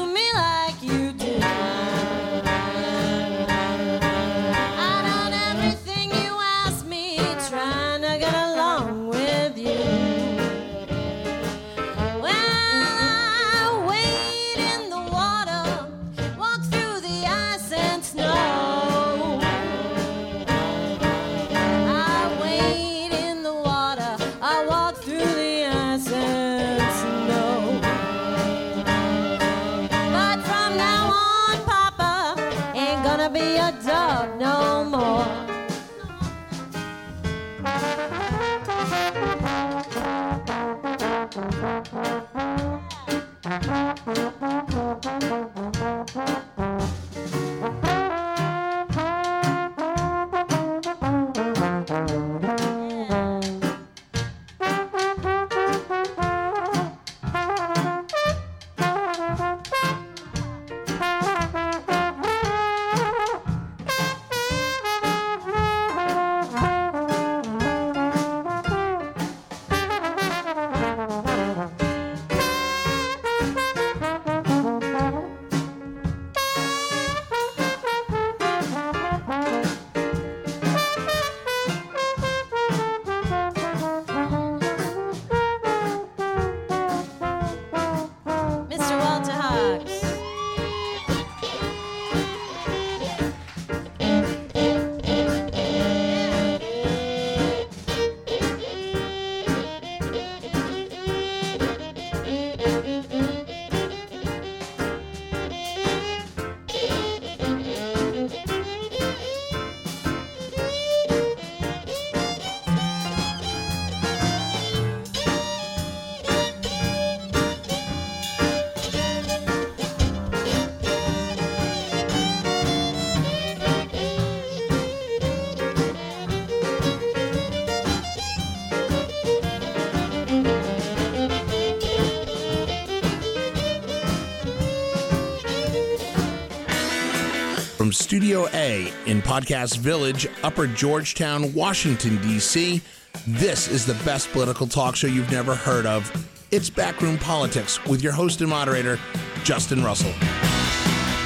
[137.87, 142.81] From Studio A in Podcast Village, Upper Georgetown, Washington, D.C.,
[143.25, 146.11] this is the best political talk show you've never heard of.
[146.51, 148.99] It's Backroom Politics with your host and moderator,
[149.45, 150.11] Justin Russell.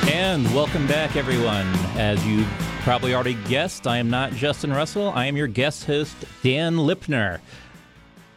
[0.08, 1.65] And welcome back, everyone.
[1.97, 2.45] As you
[2.82, 5.10] probably already guessed, I am not Justin Russell.
[5.15, 7.39] I am your guest host, Dan Lipner.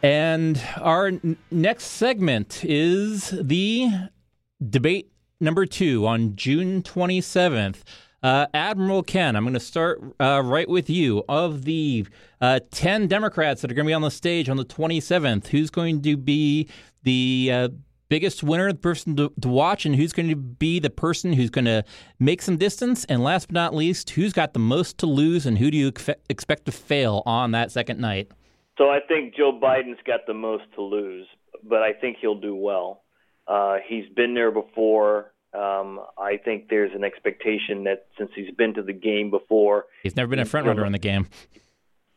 [0.01, 3.87] And our n- next segment is the
[4.67, 7.83] debate number two on June 27th.
[8.25, 11.23] Uh, Admiral Ken, I'm going to start uh, right with you.
[11.29, 12.07] Of the
[12.41, 15.69] uh, 10 Democrats that are going to be on the stage on the 27th, who's
[15.69, 16.67] going to be
[17.03, 17.69] the uh,
[18.09, 21.51] biggest winner, the person to, to watch, and who's going to be the person who's
[21.51, 21.83] going to
[22.17, 23.05] make some distance?
[23.05, 25.89] And last but not least, who's got the most to lose, and who do you
[25.89, 28.31] ex- expect to fail on that second night?
[28.79, 31.27] So I think Joe Biden's got the most to lose,
[31.63, 33.03] but I think he'll do well.
[33.47, 35.34] Uh, he's been there before.
[35.55, 40.15] Um, I think there's an expectation that since he's been to the game before, He's
[40.15, 41.27] never been a front runner in the game.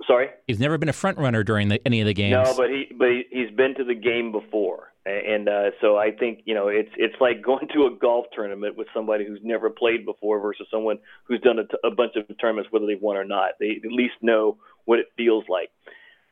[0.07, 2.33] sorry, He's never been a front runner during the, any of the games.
[2.33, 6.11] no, but he but he, he's been to the game before, and uh, so I
[6.11, 9.70] think you know it's it's like going to a golf tournament with somebody who's never
[9.70, 13.16] played before versus someone who's done a, t- a bunch of tournaments, whether they've won
[13.16, 13.51] or not.
[13.61, 15.70] They at least know what it feels like.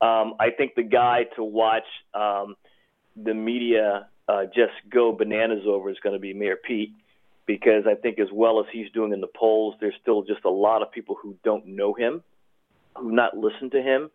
[0.01, 2.55] Um, I think the guy to watch um,
[3.16, 6.93] the media uh, just go bananas over is going to be Mayor Pete,
[7.47, 10.51] because I think as well as he's doing in the polls, there's still just a
[10.51, 12.23] lot of people who don't know him,
[12.97, 14.11] who not listened to him.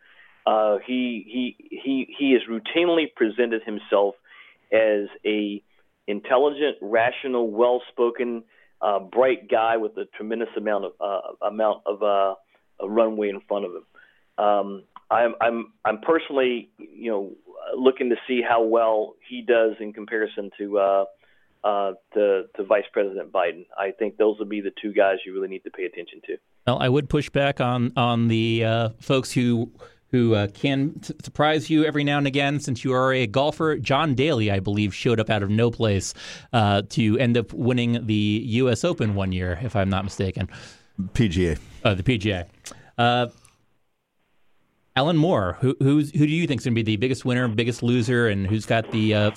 [0.45, 4.15] Uh, he he he he has routinely presented himself
[4.71, 5.62] as a
[6.08, 8.43] intelligent, rational, well-spoken,
[8.82, 12.34] uh, bright guy with a tremendous amount of uh, amount of uh,
[12.82, 14.43] a runway in front of him.
[14.43, 17.32] Um, I'm I'm I'm personally, you know,
[17.76, 21.06] looking to see how well he does in comparison to uh,
[21.63, 23.65] uh, to, to Vice President Biden.
[23.78, 26.38] I think those will be the two guys you really need to pay attention to.
[26.65, 29.71] Well, I would push back on on the uh, folks who
[30.12, 32.60] who uh, can t- surprise you every now and again.
[32.60, 36.13] Since you are a golfer, John Daly, I believe, showed up out of no place
[36.54, 38.84] uh, to end up winning the U.S.
[38.84, 40.50] Open one year, if I'm not mistaken,
[41.13, 41.60] PGA.
[41.84, 42.47] uh, the PGA.
[44.95, 47.47] Alan Moore, who who's, who do you think is going to be the biggest winner,
[47.47, 49.32] biggest loser, and who's got the uh,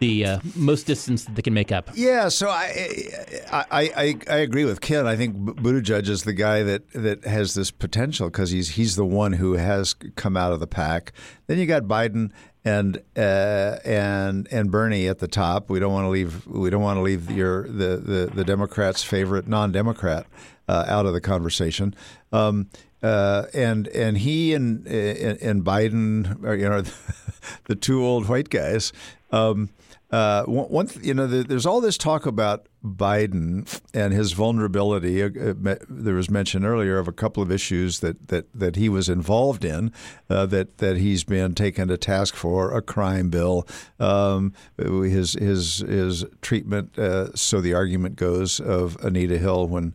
[0.00, 1.90] the uh, most distance that they can make up?
[1.94, 3.08] Yeah, so I,
[3.52, 5.06] I I I agree with Ken.
[5.06, 9.04] I think Buttigieg is the guy that, that has this potential because he's he's the
[9.04, 11.12] one who has come out of the pack.
[11.46, 12.32] Then you got Biden
[12.64, 15.70] and uh, and and Bernie at the top.
[15.70, 19.04] We don't want to leave we don't want to leave your the the, the Democrats'
[19.04, 20.26] favorite non-Democrat
[20.70, 21.94] uh, out of the conversation.
[22.32, 22.70] Um,
[23.02, 26.82] uh, and and he and and, Biden are you know
[27.64, 28.92] the two old white guys.
[29.32, 29.70] Um,
[30.10, 35.22] uh, one, you know, there's all this talk about Biden and his vulnerability.
[35.22, 35.28] Uh,
[35.64, 39.08] uh, there was mention earlier of a couple of issues that that, that he was
[39.08, 39.92] involved in,
[40.28, 43.68] uh, that that he's been taken to task for a crime bill,
[44.00, 46.98] um, his his his treatment.
[46.98, 49.94] Uh, so the argument goes of Anita Hill when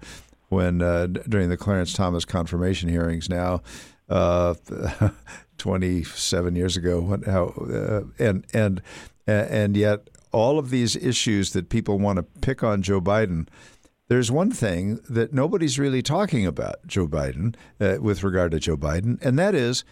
[0.49, 3.61] when uh, during the Clarence Thomas confirmation hearings now.
[4.07, 4.53] Uh,
[5.57, 8.81] 27 years ago, what, how, uh, and and
[9.25, 13.47] and yet all of these issues that people want to pick on Joe Biden,
[14.07, 18.77] there's one thing that nobody's really talking about Joe Biden uh, with regard to Joe
[18.77, 19.83] Biden, and that is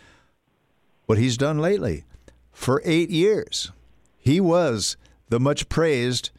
[1.05, 2.03] what he's done lately.
[2.51, 3.71] For eight years,
[4.17, 4.97] he was
[5.29, 6.29] the much praised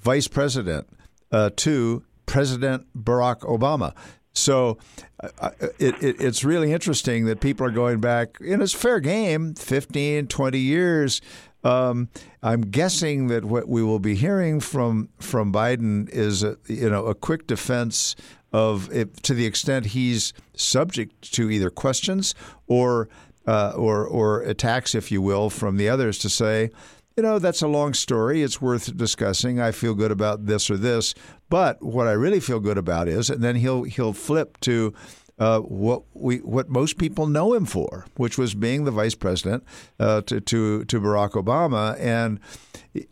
[0.00, 0.88] vice president
[1.30, 3.94] uh, to President Barack Obama.
[4.32, 4.78] So
[5.20, 9.54] uh, it, it, it's really interesting that people are going back, and it's fair game,
[9.54, 11.20] 15, 20 years.
[11.64, 12.08] Um,
[12.40, 17.06] I'm guessing that what we will be hearing from from Biden is, a, you know,
[17.06, 18.14] a quick defense
[18.52, 18.88] of
[19.22, 22.34] to the extent he's subject to either questions
[22.68, 23.08] or
[23.46, 26.70] uh, or or attacks, if you will, from the others to say,
[27.18, 28.42] you know, that's a long story.
[28.42, 29.60] It's worth discussing.
[29.60, 31.16] I feel good about this or this,
[31.50, 34.94] but what I really feel good about is, and then he'll he'll flip to
[35.36, 39.64] uh, what we what most people know him for, which was being the vice president
[39.98, 42.38] uh, to, to to Barack Obama, and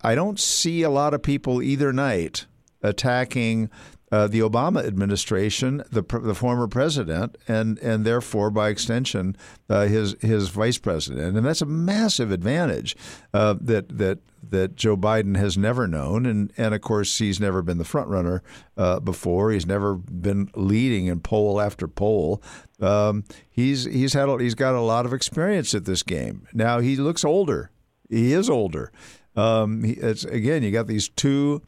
[0.03, 2.47] I don't see a lot of people either night
[2.83, 3.71] attacking.
[4.17, 9.37] Uh, the Obama administration, the the former president, and and therefore by extension
[9.69, 12.97] uh, his his vice president, and that's a massive advantage
[13.35, 17.61] uh, that that that Joe Biden has never known, and and of course he's never
[17.61, 18.43] been the front runner
[18.79, 19.51] uh, before.
[19.51, 22.43] He's never been leading in poll after poll.
[22.81, 26.49] Um, he's he's had he's got a lot of experience at this game.
[26.55, 27.71] Now he looks older.
[28.09, 28.93] He is older.
[29.35, 31.61] Um, he, it's again you got these two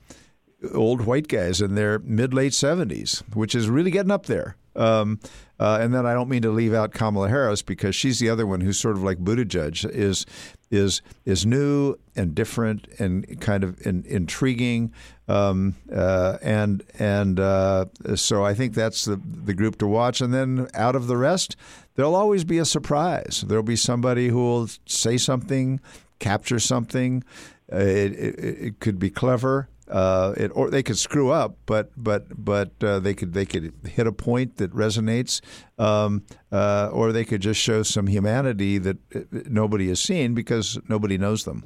[0.75, 4.57] old white guys in their mid late seventies, which is really getting up there.
[4.77, 5.19] Um,
[5.59, 8.47] uh, and then I don't mean to leave out Kamala Harris because she's the other
[8.47, 10.25] one who's sort of like Buttigieg is
[10.71, 14.93] is is new and different and kind of in, intriguing.
[15.27, 20.21] Um, uh, and and uh, so I think that's the the group to watch.
[20.21, 21.57] And then out of the rest,
[21.97, 23.45] there'll always be a surprise.
[23.47, 25.81] There'll be somebody who will say something,
[26.21, 27.25] capture something.
[27.71, 29.69] Uh, it, it, it could be clever.
[29.91, 33.73] Uh, it, or they could screw up, but but but uh, they could they could
[33.87, 35.41] hit a point that resonates,
[35.79, 40.79] um, uh, or they could just show some humanity that uh, nobody has seen because
[40.89, 41.65] nobody knows them.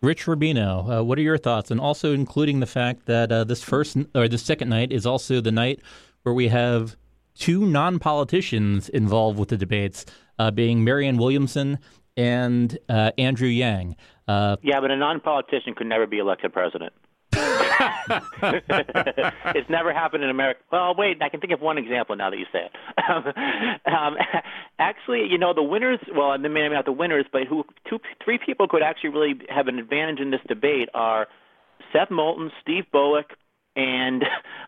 [0.00, 3.62] Rich Rubino, uh, what are your thoughts, and also including the fact that uh, this
[3.62, 5.80] first or the second night is also the night
[6.22, 6.96] where we have
[7.34, 10.04] two non-politicians involved with the debates,
[10.38, 11.78] uh, being Marianne Williamson
[12.16, 13.96] and uh, Andrew Yang.
[14.28, 16.92] Uh, Yeah, but a non-politician could never be elected president.
[19.54, 20.60] it's never happened in America.
[20.70, 22.72] Well, wait, I can think of one example now that you say it.
[23.86, 24.16] um,
[24.78, 26.00] actually, you know, the winners.
[26.14, 29.78] Well, maybe not the winners, but who two, three people could actually really have an
[29.78, 31.26] advantage in this debate are
[31.92, 33.26] Seth Moulton, Steve Bullock,
[33.76, 34.22] and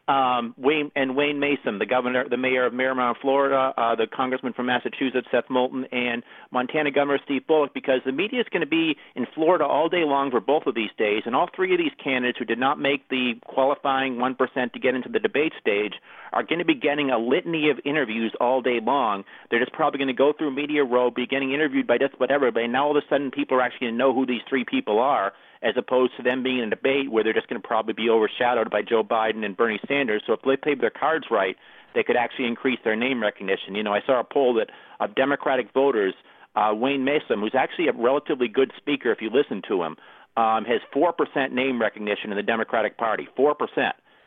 [0.08, 4.52] um, Wayne and Wayne Messam, the governor, the mayor of Miramar, Florida, uh, the congressman
[4.52, 8.66] from Massachusetts, Seth Moulton, and Montana Governor Steve Bullock, because the media is going to
[8.66, 11.78] be in Florida all day long for both of these days, and all three of
[11.78, 15.52] these candidates who did not make the qualifying one percent to get into the debate
[15.60, 15.94] stage
[16.32, 19.24] are going to be getting a litany of interviews all day long.
[19.50, 22.50] They're just probably going to go through Media Row, be getting interviewed by just whatever,
[22.50, 24.64] but now all of a sudden, people are actually going to know who these three
[24.68, 25.32] people are
[25.66, 28.08] as opposed to them being in a debate where they're just going to probably be
[28.08, 30.22] overshadowed by Joe Biden and Bernie Sanders.
[30.24, 31.56] So if they play their cards right,
[31.94, 33.74] they could actually increase their name recognition.
[33.74, 36.14] You know, I saw a poll that of Democratic voters,
[36.54, 39.96] uh, Wayne Messam, who's actually a relatively good speaker if you listen to him,
[40.36, 43.26] um, has 4% name recognition in the Democratic Party.
[43.36, 43.56] 4%.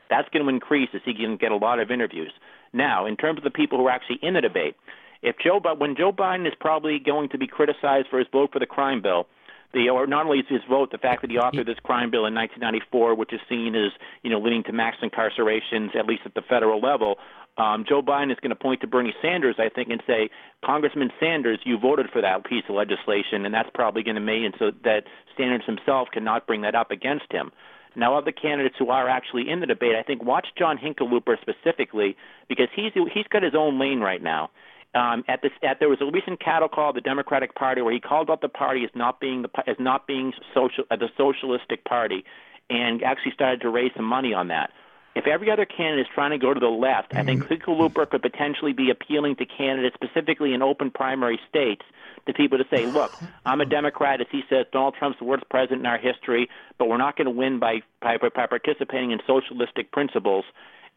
[0.10, 2.34] That's going to increase as he can get a lot of interviews.
[2.73, 4.75] Now, in terms of the people who are actually in the debate,
[5.21, 8.60] if Joe, when Joe Biden is probably going to be criticized for his vote for
[8.60, 9.28] the crime bill,
[9.73, 12.25] the or not only is his vote, the fact that he authored this crime bill
[12.25, 13.91] in 1994, which is seen as
[14.23, 17.17] you know leading to mass incarcerations at least at the federal level.
[17.58, 20.29] Um, Joe Biden is going to point to Bernie Sanders, I think, and say,
[20.63, 24.43] Congressman Sanders, you voted for that piece of legislation, and that's probably going to make
[24.45, 25.03] and so that
[25.36, 27.51] Sanders himself cannot bring that up against him.
[27.97, 31.36] Now, of the candidates who are actually in the debate, I think watch John Hickenlooper
[31.41, 32.15] specifically
[32.47, 34.51] because he's he's got his own lane right now.
[34.95, 37.93] Um, at this, at there was a recent cattle call of the Democratic Party where
[37.93, 41.09] he called out the party as not being the as not being social uh, the
[41.15, 42.25] socialistic party,
[42.69, 44.71] and actually started to raise some money on that.
[45.15, 48.21] If every other candidate is trying to go to the left, I think Hickenlooper could
[48.21, 51.81] potentially be appealing to candidates, specifically in open primary states,
[52.27, 53.11] to people to say, look,
[53.45, 56.87] I'm a Democrat, as he says, Donald Trump's the worst president in our history, but
[56.87, 60.45] we're not going to win by, by, by participating in socialistic principles.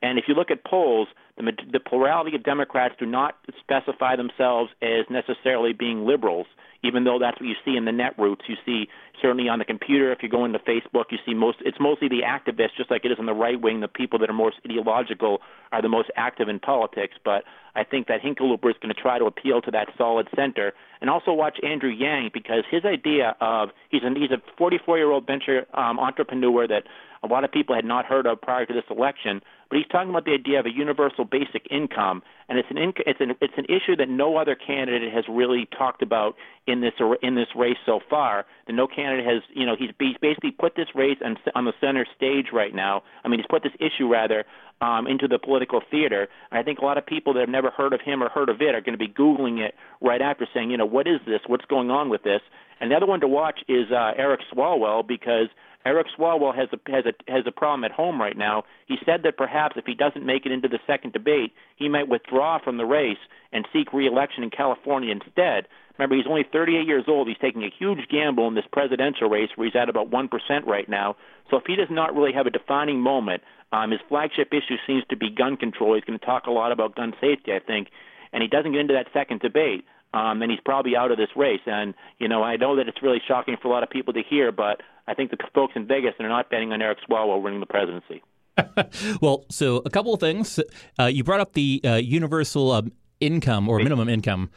[0.03, 1.09] And if you look at polls,
[1.47, 6.47] the, the plurality of Democrats do not specify themselves as necessarily being liberals,
[6.83, 8.43] even though that's what you see in the net roots.
[8.49, 8.89] You see
[9.21, 11.59] certainly on the computer, if you go into Facebook, you see most.
[11.61, 13.81] It's mostly the activists, just like it is on the right wing.
[13.81, 15.39] The people that are most ideological
[15.71, 17.15] are the most active in politics.
[17.25, 20.73] But I think that Hickenlooper is going to try to appeal to that solid center,
[21.01, 25.11] and also watch Andrew Yang because his idea of he's a he's a 44 year
[25.11, 26.85] old venture um, entrepreneur that
[27.23, 29.41] a lot of people had not heard of prior to this election.
[29.71, 33.03] But he's talking about the idea of a universal basic income, and it's an inc-
[33.07, 36.93] it's an it's an issue that no other candidate has really talked about in this
[37.23, 38.45] in this race so far.
[38.67, 41.73] That no candidate has you know he's, he's basically put this race on, on the
[41.81, 43.03] center stage right now.
[43.25, 44.45] I mean he's put this issue rather
[44.83, 46.29] um, into the political theater.
[46.51, 48.49] And I think a lot of people that have never heard of him or heard
[48.49, 51.21] of it are going to be googling it right after, saying you know what is
[51.27, 51.41] this?
[51.47, 52.43] What's going on with this?
[52.81, 55.47] And the other one to watch is uh, Eric Swalwell because
[55.85, 58.65] Eric Swalwell has a has a has a problem at home right now.
[58.87, 62.09] He said that perhaps if he doesn't make it into the second debate, he might
[62.09, 63.19] withdraw from the race
[63.53, 65.67] and seek re-election in California instead.
[65.99, 67.29] Remember, he's only 38 years old.
[67.29, 70.31] He's taking a huge gamble in this presidential race where he's at about 1%
[70.67, 71.17] right now.
[71.51, 75.05] So if he does not really have a defining moment, um, his flagship issue seems
[75.11, 75.95] to be gun control.
[75.95, 77.89] He's going to talk a lot about gun safety, I think,
[78.33, 79.85] and he doesn't get into that second debate
[80.15, 81.61] um, then he's probably out of this race.
[81.67, 84.23] And you know, I know that it's really shocking for a lot of people to
[84.29, 87.61] hear, but I think the folks in Vegas are not betting on Eric Swalwell winning
[87.61, 88.23] the presidency.
[89.23, 90.61] well, so a couple of things.
[90.99, 94.51] Uh, you brought up the uh, universal um, income or minimum income.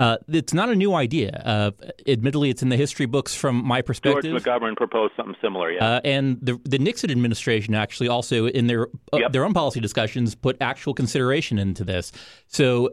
[0.00, 1.30] Uh, it's not a new idea.
[1.44, 1.70] Uh,
[2.06, 4.30] admittedly, it's in the history books from my perspective.
[4.30, 5.84] George McGovern proposed something similar, yeah.
[5.84, 9.32] Uh, and the the Nixon administration actually also in their uh, Yep.
[9.32, 12.12] their own policy discussions put actual consideration into this.
[12.46, 12.90] So.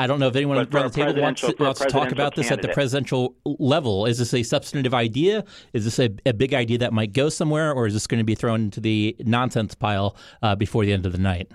[0.00, 1.86] I don't know if anyone around the table wants to, presidential- for a wants to
[1.86, 4.06] talk about this at the presidential level.
[4.06, 5.44] Is this a substantive idea?
[5.72, 8.24] Is this a, a big idea that might go somewhere, or is this going to
[8.24, 11.50] be thrown into the nonsense pile uh, before the end of the night?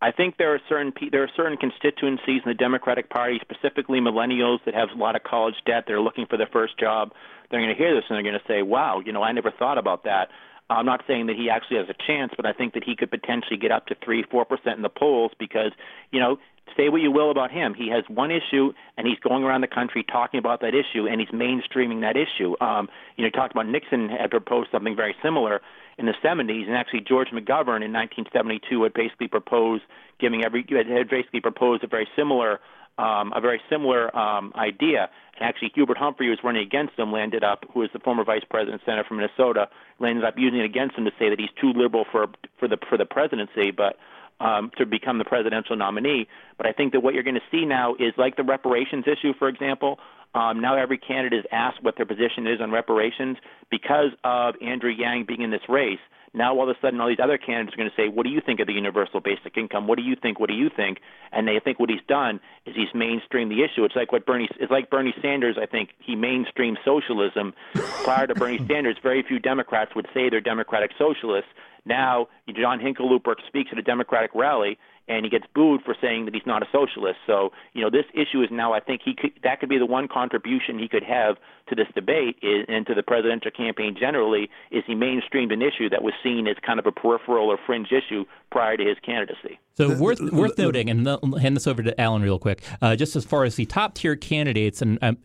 [0.00, 4.58] I think there are certain there are certain constituencies in the Democratic Party, specifically millennials
[4.64, 5.84] that have a lot of college debt.
[5.86, 7.12] They're looking for their first job.
[7.50, 9.50] They're going to hear this and they're going to say, "Wow, you know, I never
[9.50, 10.28] thought about that."
[10.70, 13.10] I'm not saying that he actually has a chance, but I think that he could
[13.10, 15.72] potentially get up to three, four percent in the polls because,
[16.10, 16.38] you know,
[16.76, 19.68] say what you will about him, he has one issue and he's going around the
[19.68, 22.54] country talking about that issue and he's mainstreaming that issue.
[22.60, 25.60] Um, you know, talked about Nixon had proposed something very similar
[25.96, 29.84] in the 70s, and actually George McGovern in 1972 had basically proposed
[30.18, 32.60] giving every had basically proposed a very similar
[32.96, 35.10] um, a very similar um, idea.
[35.34, 38.24] And actually, Hubert Humphrey, who was running against him, landed up, who was the former
[38.24, 41.50] vice president senator from Minnesota, landed up using it against him to say that he's
[41.60, 43.96] too liberal for for the for the presidency, but
[44.44, 46.28] um, to become the presidential nominee.
[46.56, 49.32] But I think that what you're going to see now is like the reparations issue,
[49.38, 49.98] for example.
[50.34, 53.38] Um, now every candidate is asked what their position is on reparations
[53.70, 55.98] because of Andrew Yang being in this race.
[56.34, 58.30] Now all of a sudden, all these other candidates are going to say, "What do
[58.30, 59.86] you think of the universal basic income?
[59.86, 60.40] What do you think?
[60.40, 60.98] What do you think?"
[61.32, 63.84] And they think what he's done is he's mainstreamed the issue.
[63.84, 64.48] It's like what Bernie.
[64.58, 65.56] It's like Bernie Sanders.
[65.60, 67.54] I think he mainstreamed socialism.
[68.02, 71.50] Prior to Bernie Sanders, very few Democrats would say they're democratic socialists.
[71.84, 74.78] Now John Hickenlooper speaks at a Democratic rally
[75.08, 77.18] and he gets booed for saying that he's not a socialist.
[77.26, 79.86] So, you know, this issue is now I think he could that could be the
[79.86, 81.36] one contribution he could have
[81.68, 85.88] to this debate is, and to the presidential campaign generally is he mainstreamed an issue
[85.90, 89.58] that was seen as kind of a peripheral or fringe issue prior to his candidacy.
[89.76, 92.62] So worth worth noting, and I'll hand this over to Alan real quick.
[92.80, 95.18] Uh, just as far as the top tier candidates, and um,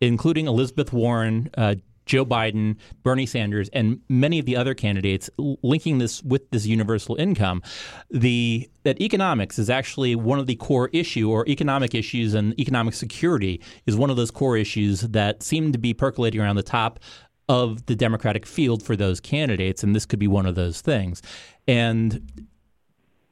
[0.00, 1.76] including Elizabeth Warren, uh,
[2.06, 7.16] Joe Biden, Bernie Sanders, and many of the other candidates, linking this with this universal
[7.16, 7.62] income,
[8.10, 12.94] the that economics is actually one of the core issue, or economic issues and economic
[12.94, 17.00] security is one of those core issues that seem to be percolating around the top
[17.48, 21.22] of the Democratic field for those candidates, and this could be one of those things.
[21.66, 22.48] And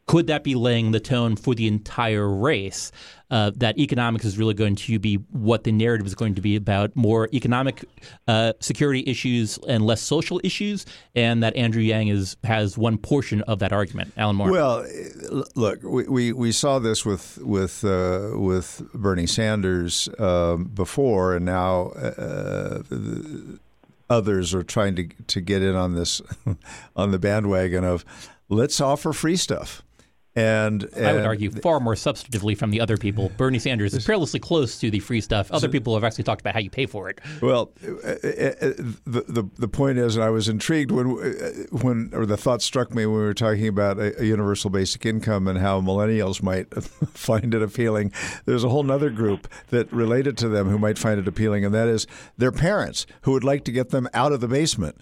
[0.06, 2.92] could that be laying the tone for the entire race?
[3.30, 6.54] Uh, that economics is really going to be what the narrative is going to be
[6.54, 7.82] about more economic
[8.28, 10.84] uh, security issues and less social issues,
[11.14, 14.12] and that Andrew Yang is has one portion of that argument.
[14.18, 14.50] Alan Moore.
[14.50, 14.86] Well,
[15.54, 21.46] look, we, we, we saw this with with uh, with Bernie Sanders um, before, and
[21.46, 23.58] now uh, the-
[24.10, 26.20] others are trying to to get in on this
[26.96, 28.04] on the bandwagon of
[28.50, 29.82] let's offer free stuff.
[30.34, 33.30] And, I would argue far more substantively from the other people.
[33.36, 35.50] Bernie Sanders is perilously close to the free stuff.
[35.52, 37.20] Other people have actually talked about how you pay for it.
[37.42, 38.72] Well, uh, uh, uh,
[39.04, 42.62] the, the the point is, and I was intrigued when uh, when or the thought
[42.62, 46.42] struck me when we were talking about a, a universal basic income and how millennials
[46.42, 46.72] might
[47.12, 48.10] find it appealing.
[48.46, 51.74] There's a whole other group that related to them who might find it appealing, and
[51.74, 52.06] that is
[52.38, 54.96] their parents who would like to get them out of the basement.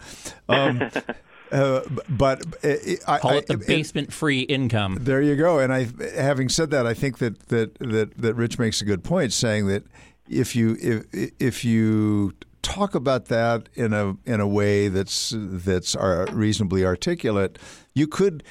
[0.48, 0.90] Um,
[1.52, 2.74] uh, but uh,
[3.08, 4.98] I, Call it the I- basement free income.
[5.00, 5.58] there you go.
[5.58, 9.02] And I, having said that, I think that that that, that Rich makes a good
[9.04, 9.84] point, saying that
[10.28, 12.32] if you if if you
[12.62, 15.96] talk about that in a in a way that's that's
[16.30, 17.58] reasonably articulate,
[17.94, 18.42] you could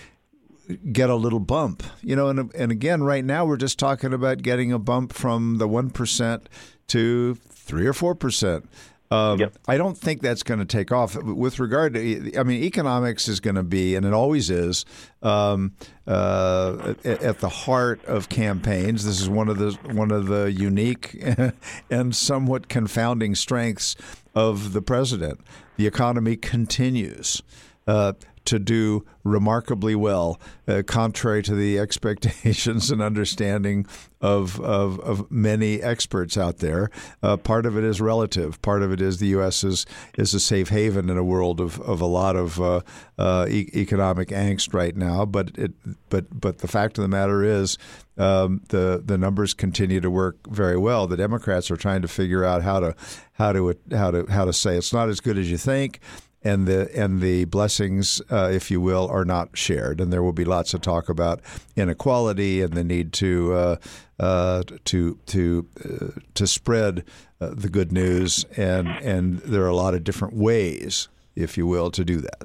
[0.91, 1.83] get a little bump.
[2.01, 5.57] You know, and and again, right now we're just talking about getting a bump from
[5.57, 6.49] the one percent
[6.87, 8.67] to three or four percent.
[9.11, 9.57] Um, Yep.
[9.67, 11.15] I don't think that's going to take off.
[11.15, 14.85] With regard to, I mean, economics is going to be, and it always is,
[15.23, 15.73] um,
[16.07, 19.05] uh, at, at the heart of campaigns.
[19.05, 21.23] This is one of the one of the unique
[21.89, 23.95] and somewhat confounding strengths
[24.35, 25.41] of the president.
[25.77, 27.41] The economy continues.
[27.87, 28.13] Uh,
[28.49, 33.85] to do remarkably well, uh, contrary to the expectations and understanding
[34.21, 36.89] of, of, of many experts out there.
[37.21, 38.59] Uh, part of it is relative.
[38.63, 39.63] Part of it is the U.S.
[39.63, 39.85] is,
[40.17, 42.81] is a safe haven in a world of, of a lot of uh,
[43.19, 45.25] uh, e- economic angst right now.
[45.25, 45.73] But it,
[46.09, 47.77] but but the fact of the matter is,
[48.17, 51.07] um, the the numbers continue to work very well.
[51.07, 52.95] The Democrats are trying to figure out how to
[53.33, 56.01] how to how to how to say it's not as good as you think
[56.43, 59.99] and the and the blessings, uh, if you will, are not shared.
[59.99, 61.41] And there will be lots of talk about
[61.75, 63.75] inequality and the need to uh,
[64.19, 67.03] uh, to to uh, to spread
[67.41, 68.45] uh, the good news.
[68.55, 72.43] And and there are a lot of different ways, if you will, to do that.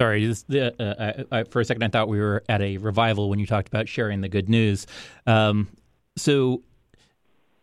[0.00, 3.38] Sorry, uh, I, I, for a second I thought we were at a revival when
[3.38, 4.88] you talked about sharing the good news.
[5.24, 5.68] Um,
[6.16, 6.62] so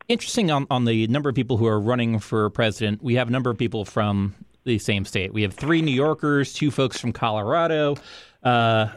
[0.07, 3.03] interesting on, on the number of people who are running for president.
[3.03, 4.33] We have a number of people from
[4.63, 5.33] the same state.
[5.33, 7.95] We have three New Yorkers, two folks from Colorado,
[8.43, 8.87] uh,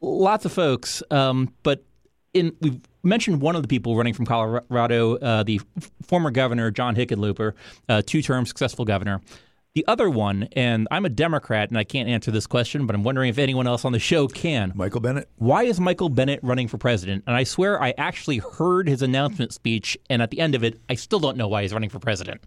[0.00, 1.02] lots of folks.
[1.10, 1.84] Um, but
[2.34, 6.70] in we've mentioned one of the people running from Colorado, uh, the f- former governor
[6.70, 7.52] John Hickenlooper,
[7.88, 9.20] uh, two-term successful governor.
[9.74, 13.04] The other one, and I'm a Democrat, and I can't answer this question, but I'm
[13.04, 14.72] wondering if anyone else on the show can.
[14.74, 15.28] Michael Bennet.
[15.36, 17.24] Why is Michael Bennet running for president?
[17.26, 20.80] And I swear I actually heard his announcement speech, and at the end of it,
[20.88, 22.40] I still don't know why he's running for president.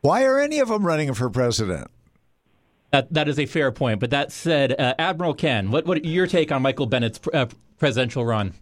[0.00, 1.90] Why are any of them running for president?
[2.90, 4.00] That that is a fair point.
[4.00, 7.46] But that said, uh, Admiral Ken, what what your take on Michael Bennet's uh,
[7.78, 8.54] presidential run?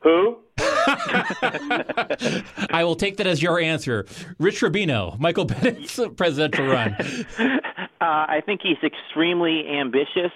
[0.00, 0.38] Who?
[0.58, 4.06] I will take that as your answer.
[4.38, 6.96] Rich Rubino, Michael Bennet's presidential run.
[8.02, 10.32] Uh, I think he's extremely ambitious.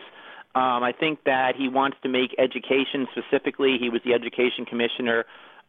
[0.55, 3.76] Um, I think that he wants to make education specifically.
[3.80, 5.24] He was the education commissioner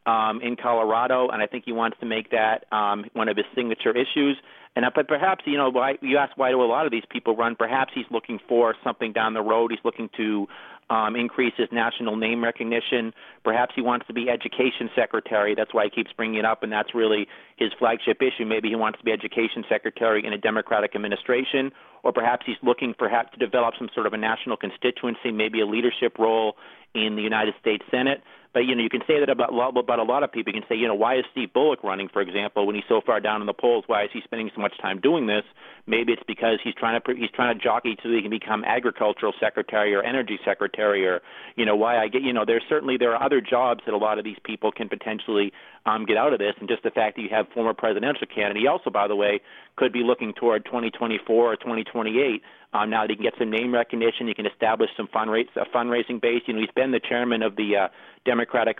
[0.07, 3.45] um, in Colorado, and I think he wants to make that um, one of his
[3.53, 4.37] signature issues.
[4.75, 7.03] And uh, but perhaps you know why you ask why do a lot of these
[7.11, 7.55] people run?
[7.55, 9.71] Perhaps he's looking for something down the road.
[9.71, 10.47] He's looking to
[10.89, 13.13] um, increase his national name recognition.
[13.43, 15.55] Perhaps he wants to be education secretary.
[15.55, 17.27] That's why he keeps bringing it up, and that's really
[17.57, 18.45] his flagship issue.
[18.45, 21.71] Maybe he wants to be education secretary in a Democratic administration,
[22.03, 25.65] or perhaps he's looking perhaps to develop some sort of a national constituency, maybe a
[25.65, 26.55] leadership role
[26.95, 28.21] in the United States Senate.
[28.57, 30.51] But you know, you can say that about about a lot of people.
[30.51, 33.01] You can say, you know, why is Steve Bullock running, for example, when he's so
[33.05, 33.83] far down in the polls?
[33.85, 35.43] Why is he spending so much time doing this?
[35.85, 39.33] Maybe it's because he's trying to he's trying to jockey so he can become agricultural
[39.39, 41.21] secretary or energy secretary, or
[41.55, 43.97] you know, why I get you know, there's certainly there are other jobs that a
[43.97, 45.53] lot of these people can potentially
[45.85, 48.63] um, get out of this, and just the fact that you have former presidential candidate.
[48.63, 49.39] He also, by the way,
[49.75, 52.41] could be looking toward 2024 or 2028.
[52.73, 55.65] Um, now that he can get some name recognition, he can establish some fundraise, a
[55.75, 56.41] fundraising base.
[56.47, 57.87] You know, he's been the chairman of the uh,
[58.25, 58.77] Democratic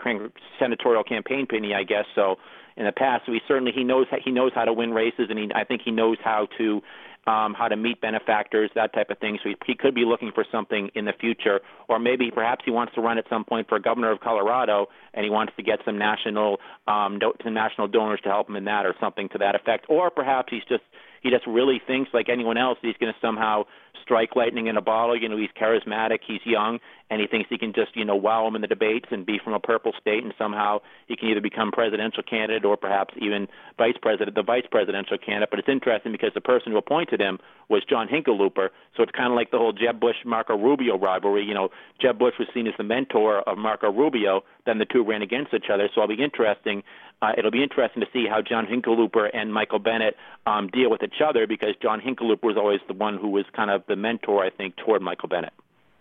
[0.58, 2.04] senatorial campaign committee, I guess.
[2.14, 2.36] So
[2.76, 5.38] in the past, so he certainly he knows he knows how to win races, and
[5.38, 6.82] he, I think he knows how to
[7.26, 9.38] um, how to meet benefactors, that type of thing.
[9.42, 12.70] So he, he could be looking for something in the future, or maybe perhaps he
[12.70, 15.80] wants to run at some point for governor of Colorado, and he wants to get
[15.84, 19.38] some national um, do, some national donors to help him in that, or something to
[19.38, 19.86] that effect.
[19.88, 20.84] Or perhaps he's just
[21.22, 23.64] he just really thinks like anyone else he's going to somehow
[24.02, 25.20] strike lightning in a bottle.
[25.20, 26.80] You know, he's charismatic, he's young,
[27.10, 29.38] and he thinks he can just you know wow him in the debates and be
[29.42, 33.48] from a purple state, and somehow he can either become presidential candidate or perhaps even
[33.76, 35.50] vice president, the vice presidential candidate.
[35.50, 37.38] But it's interesting because the person who appointed him
[37.68, 41.44] was John Hickenlooper, so it's kind of like the whole Jeb Bush Marco Rubio rivalry.
[41.44, 41.68] You know,
[42.00, 45.54] Jeb Bush was seen as the mentor of Marco Rubio, then the two ran against
[45.54, 45.88] each other.
[45.94, 46.82] So it'll be interesting.
[47.20, 50.14] Uh, it'll be interesting to see how John Hickenlooper and Michael Bennet
[50.46, 53.70] um, deal with each other because John Hickenlooper was always the one who was kind
[53.70, 55.52] of the mentor, I think, toward Michael Bennet.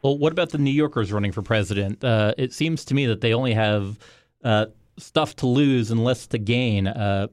[0.02, 2.04] Well, what about the New Yorkers running for president?
[2.04, 3.98] Uh, it seems to me that they only have
[4.44, 4.68] uh,
[4.98, 6.88] stuff to lose and less to gain.
[6.88, 7.28] Uh,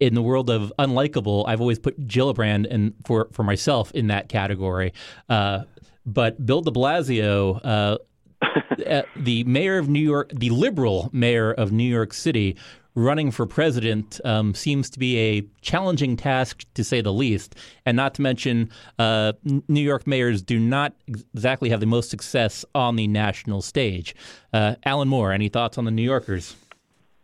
[0.00, 4.28] in the world of unlikable, I've always put Gillibrand and for for myself in that
[4.28, 4.92] category.
[5.28, 5.64] Uh,
[6.04, 7.98] but Bill De Blasio, uh,
[8.86, 12.56] uh, the mayor of New York, the liberal mayor of New York City,
[12.94, 17.54] running for president um, seems to be a challenging task, to say the least.
[17.84, 22.64] And not to mention, uh, New York mayors do not exactly have the most success
[22.74, 24.14] on the national stage.
[24.52, 26.56] Uh, Alan Moore, any thoughts on the New Yorkers?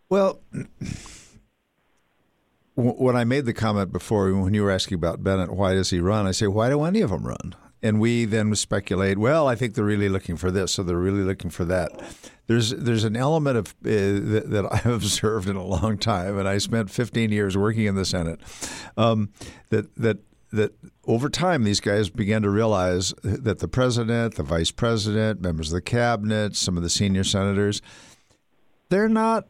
[0.08, 0.40] Well,
[2.74, 6.00] when I made the comment before, when you were asking about Bennet, why does he
[6.00, 6.26] run?
[6.26, 7.54] I say, why do any of them run?
[7.82, 11.22] And we then speculate, well, I think they're really looking for this, so they're really
[11.22, 11.90] looking for that
[12.50, 13.90] there's there's an element of uh,
[14.32, 17.94] that, that, I've observed in a long time, and I spent 15 years working in
[17.94, 18.40] the Senate.
[18.96, 19.30] Um,
[19.68, 20.18] that that
[20.50, 20.72] that
[21.06, 25.74] over time these guys began to realize that the president, the vice president, members of
[25.74, 27.80] the cabinet, some of the senior senators,
[28.88, 29.46] they're not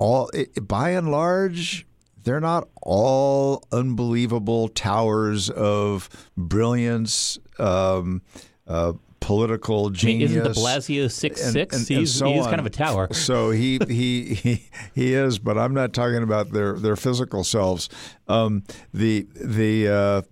[0.00, 0.28] all
[0.60, 1.86] by and large
[2.24, 7.38] they're not all unbelievable towers of brilliance.
[7.58, 8.22] Um,
[8.66, 8.92] uh,
[9.22, 10.32] political genius.
[10.32, 11.76] I mean, isn't De Blasio six and, six?
[11.76, 13.12] And, and he's, so he's kind of a tower.
[13.14, 17.88] So he, he he he is, but I'm not talking about their their physical selves.
[18.28, 20.22] Um, the the uh,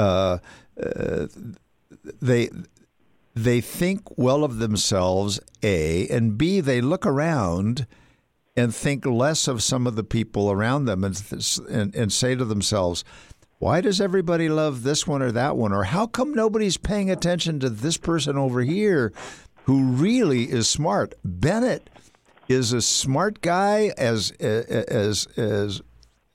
[0.00, 0.38] uh,
[0.82, 1.26] uh,
[2.22, 2.48] they
[3.34, 6.60] they think well of themselves, a and b.
[6.60, 7.86] They look around
[8.56, 11.22] and think less of some of the people around them, and
[11.68, 13.04] and, and say to themselves
[13.58, 15.72] why does everybody love this one or that one?
[15.72, 19.12] Or how come nobody's paying attention to this person over here
[19.64, 21.14] who really is smart?
[21.24, 21.88] Bennet
[22.48, 25.80] is a smart guy, as as as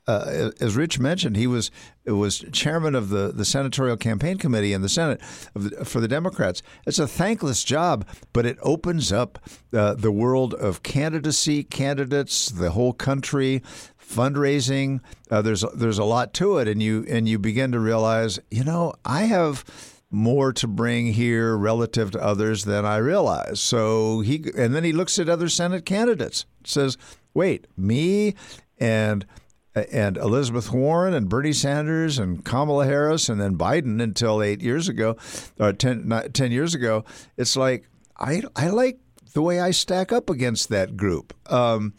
[0.07, 1.69] uh, as Rich mentioned, he was
[2.05, 5.21] was chairman of the, the senatorial campaign committee in the Senate
[5.53, 6.63] the, for the Democrats.
[6.87, 9.37] It's a thankless job, but it opens up
[9.71, 13.61] uh, the world of candidacy, candidates, the whole country,
[13.99, 15.01] fundraising.
[15.29, 18.63] Uh, there's there's a lot to it, and you and you begin to realize, you
[18.63, 19.63] know, I have
[20.09, 23.59] more to bring here relative to others than I realize.
[23.61, 26.97] So he and then he looks at other Senate candidates, says,
[27.35, 28.33] "Wait, me
[28.79, 29.25] and."
[29.73, 34.89] And Elizabeth Warren and Bernie Sanders and Kamala Harris and then Biden until eight years
[34.89, 35.15] ago,
[35.59, 37.05] or 10, not- 10 years ago,
[37.37, 37.87] it's like
[38.19, 38.99] I I like
[39.33, 41.33] the way I stack up against that group.
[41.51, 41.93] Um,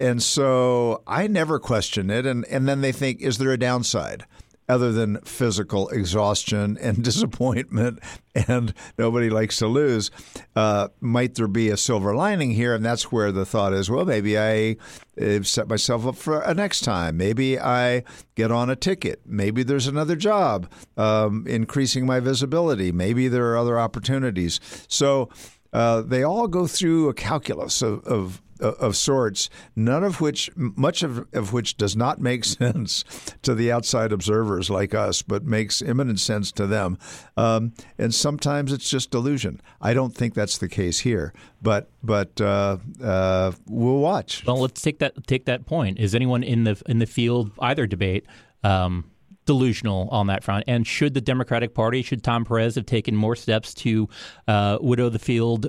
[0.00, 2.26] and so I never question it.
[2.26, 4.24] And, and then they think, is there a downside?
[4.68, 8.00] Other than physical exhaustion and disappointment,
[8.34, 10.10] and nobody likes to lose,
[10.56, 12.74] uh, might there be a silver lining here?
[12.74, 14.76] And that's where the thought is: well, maybe I
[15.20, 17.16] uh, set myself up for a next time.
[17.16, 18.02] Maybe I
[18.34, 19.20] get on a ticket.
[19.24, 22.90] Maybe there's another job, um, increasing my visibility.
[22.92, 24.60] Maybe there are other opportunities.
[24.88, 25.28] So
[25.72, 31.02] uh, they all go through a calculus of, of of sorts, none of which, much
[31.02, 33.04] of, of which does not make sense
[33.42, 36.98] to the outside observers like us, but makes imminent sense to them.
[37.36, 39.60] Um, and sometimes it's just delusion.
[39.80, 41.32] I don't think that's the case here,
[41.62, 44.44] but but uh, uh, we'll watch.
[44.46, 45.98] Well, let's take that take that point.
[45.98, 48.26] Is anyone in the in the field either debate?
[48.62, 49.10] Um,
[49.46, 53.36] delusional on that front and should the democratic party should tom perez have taken more
[53.36, 54.08] steps to
[54.48, 55.68] uh, widow the field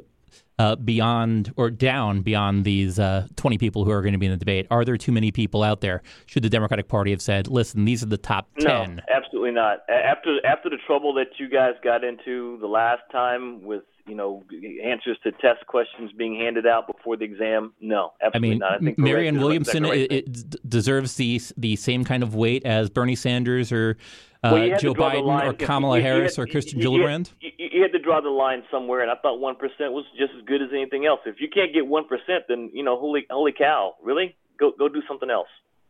[0.59, 4.31] uh, beyond or down beyond these uh, 20 people who are going to be in
[4.31, 4.67] the debate?
[4.71, 6.01] Are there too many people out there?
[6.25, 8.95] Should the Democratic Party have said, "Listen, these are the top 10"?
[8.95, 9.79] No, absolutely not.
[9.89, 14.43] After after the trouble that you guys got into the last time with you know
[14.83, 18.73] answers to test questions being handed out before the exam, no, I absolutely mean, not.
[18.73, 23.15] I think Marianne Williamson it, it deserves the the same kind of weight as Bernie
[23.15, 23.97] Sanders or
[24.43, 26.79] uh, Well, you had to Joe Biden or Kamala you- you Harris had- or Kirsten
[26.79, 27.33] you- you- Gillibrand.
[27.41, 30.05] You, you, you had to draw the line somewhere, and I thought one percent was
[30.17, 31.19] just as good as anything else.
[31.25, 34.35] If you can't get one percent, then you know, holy holy cow, really?
[34.59, 35.49] Go go do something else.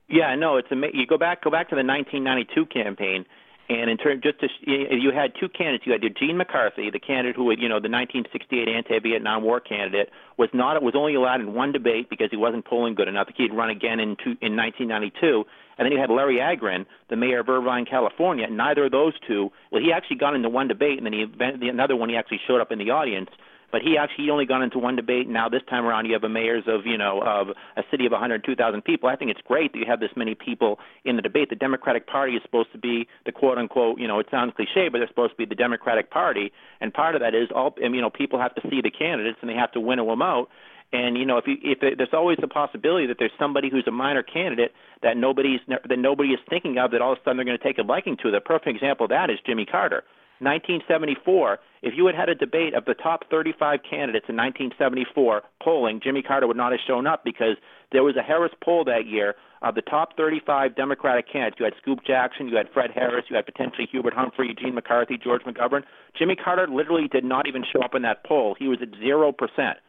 [0.10, 3.26] Yeah, no, it's ama- you go back go back to the 1992 campaign,
[3.70, 5.86] and in terms just to you you had two candidates.
[5.86, 10.10] You had Eugene McCarthy, the candidate who would you know the 1968 anti-Vietnam War candidate
[10.38, 13.28] was not was only allowed in one debate because he wasn't polling good enough.
[13.36, 15.46] He'd run again in two, in 1992.
[15.78, 18.48] And then you had Larry Agran, the mayor of Irvine, California.
[18.50, 19.52] Neither of those two.
[19.72, 22.40] Well, he actually got into one debate, and then he the another one he actually
[22.48, 23.30] showed up in the audience.
[23.70, 25.28] But he actually only got into one debate.
[25.28, 28.14] Now this time around, you have a mayors of you know of a city of
[28.14, 29.10] 102,000 people.
[29.10, 31.50] I think it's great that you have this many people in the debate.
[31.50, 34.88] The Democratic Party is supposed to be the quote unquote you know it sounds cliche,
[34.90, 38.02] but they're supposed to be the Democratic Party, and part of that is all you
[38.02, 40.48] know people have to see the candidates and they have to winnow them out.
[40.94, 43.88] And you know, if you if it, there's always the possibility that there's somebody who's
[43.88, 44.72] a minor candidate
[45.04, 47.64] that nobody's that nobody is thinking of that all of a sudden they're going to
[47.64, 48.32] take a liking to.
[48.32, 50.04] The perfect example of that is Jimmy Carter.
[50.40, 56.00] 1974, if you had had a debate of the top 35 candidates in 1974 polling,
[56.04, 57.58] Jimmy Carter would not have shown up because
[57.92, 59.34] there was a Harris poll that year
[59.64, 61.58] of the top 35 Democratic candidates.
[61.60, 65.18] You had Scoop Jackson, you had Fred Harris, you had potentially Hubert Humphrey, Eugene McCarthy,
[65.18, 65.82] George McGovern.
[66.18, 68.56] Jimmy Carter literally did not even show up in that poll.
[68.60, 69.78] He was at zero percent.
[69.78, 69.87] Uh,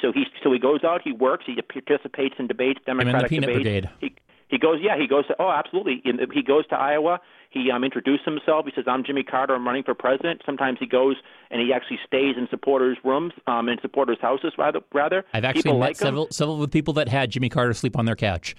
[0.00, 3.30] So he so he goes out, he works, he participates in debates, in the Democratic
[3.30, 3.62] peanut debates.
[3.62, 3.90] brigade.
[4.00, 4.14] He
[4.52, 5.26] he goes, yeah, he goes.
[5.28, 6.02] To, oh, absolutely.
[6.04, 7.20] In, he goes to Iowa.
[7.48, 8.66] He um, introduced himself.
[8.66, 9.54] He says, "I'm Jimmy Carter.
[9.54, 11.16] I'm running for president." Sometimes he goes
[11.50, 14.80] and he actually stays in supporters' rooms, um, in supporters' houses, rather.
[14.92, 16.26] Rather, I've actually People met like him.
[16.30, 18.54] several of the people that had Jimmy Carter sleep on their couch.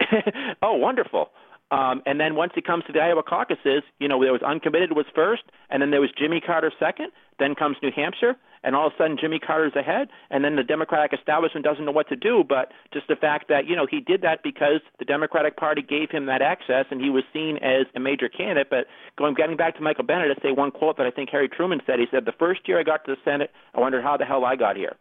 [0.62, 1.30] oh, wonderful.
[1.70, 4.92] Um, and then once it comes to the Iowa caucuses, you know, there was uncommitted
[4.92, 7.08] was first, and then there was Jimmy Carter second.
[7.40, 10.64] Then comes New Hampshire, and all of a sudden Jimmy Carter's ahead, and then the
[10.64, 12.42] Democratic establishment doesn't know what to do.
[12.48, 16.10] But just the fact that you know he did that because the Democratic Party gave
[16.10, 18.68] him that access, and he was seen as a major candidate.
[18.70, 18.86] But
[19.16, 21.80] going getting back to Michael Bennet, I say one quote that I think Harry Truman
[21.86, 22.00] said.
[22.00, 24.44] He said, "The first year I got to the Senate, I wondered how the hell
[24.44, 24.96] I got here.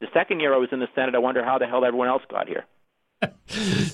[0.00, 2.22] The second year I was in the Senate, I wonder how the hell everyone else
[2.30, 2.64] got here."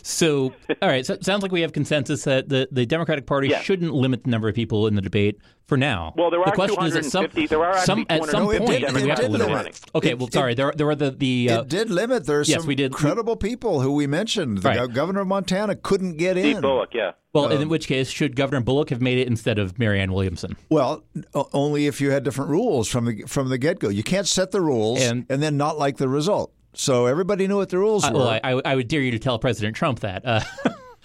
[0.03, 0.53] So,
[0.83, 1.07] all right.
[1.07, 3.61] So it sounds like we have consensus that the, the Democratic Party Yeah.
[3.63, 6.13] shouldn't limit the number of people in the debate for now.
[6.17, 8.61] Well, there the question is at some, 250 there are some at some No, point
[8.83, 9.49] did- we it have to did limit.
[9.49, 9.67] limit.
[9.69, 9.81] it.
[9.95, 10.11] Okay.
[10.11, 10.55] It- well, it- sorry.
[10.55, 12.27] There there were the the uh, it did limit.
[12.27, 12.93] There's yes, some we did.
[12.93, 14.59] credible people who we mentioned.
[14.59, 14.79] The Right.
[14.91, 16.63] gov- of Montana couldn't get Steve in.
[16.63, 17.13] Bullock, yeah.
[17.33, 20.57] well, Um, in which case, should Governor Bullock have made it instead of Marianne Williamson?
[20.69, 21.05] Well,
[21.53, 23.89] only if you had different rules from the from the get go.
[23.89, 26.53] You can't set the rules And- and, then not like the result.
[26.75, 28.19] So everybody knew what the rules Uh, were.
[28.19, 30.25] well, I, I, I would dare you to tell President Trump that.
[30.25, 30.41] Uh,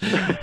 [0.00, 0.40] that,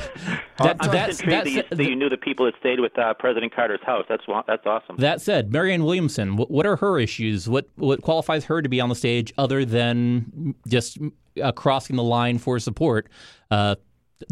[0.59, 3.13] I'm that's, just intrigued that you, that you knew the people that stayed with uh,
[3.15, 4.05] President Carter's house.
[4.07, 4.97] That's that's awesome.
[4.97, 7.49] That said, Marianne Williamson, what, what are her issues?
[7.49, 10.97] What what qualifies her to be on the stage other than just
[11.41, 13.09] uh, crossing the line for support?
[13.49, 13.75] Uh,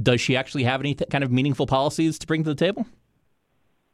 [0.01, 2.85] does she actually have any th- kind of meaningful policies to bring to the table?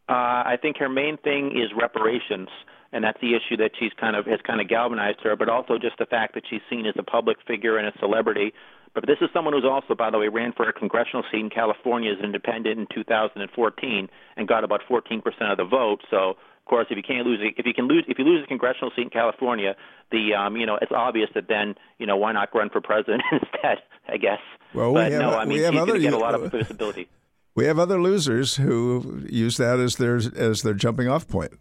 [0.09, 0.13] Uh,
[0.45, 2.49] I think her main thing is reparations,
[2.93, 5.35] and that's the issue that she's kind of has kind of galvanized her.
[5.35, 8.53] But also just the fact that she's seen as a public figure and a celebrity.
[8.93, 11.49] But this is someone who's also, by the way, ran for a congressional seat in
[11.49, 16.01] California as an independent in 2014 and got about 14% of the vote.
[16.09, 18.47] So, of course, if you can't lose, if you can lose, if you lose a
[18.47, 19.75] congressional seat in California,
[20.11, 23.23] the um, you know it's obvious that then you know why not run for president
[23.31, 23.77] instead?
[24.09, 24.39] I guess.
[24.73, 27.07] Well, we but have- no, I we have other- get a lot uh, of visibility.
[27.55, 31.53] We have other losers who use that as their as their jumping off point.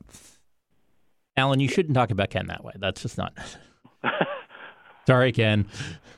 [1.37, 2.73] Alan, you shouldn't talk about Ken that way.
[2.79, 3.33] That's just not.
[5.07, 5.67] Sorry, Ken.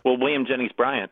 [0.04, 1.08] Well, William Jennings Bryan.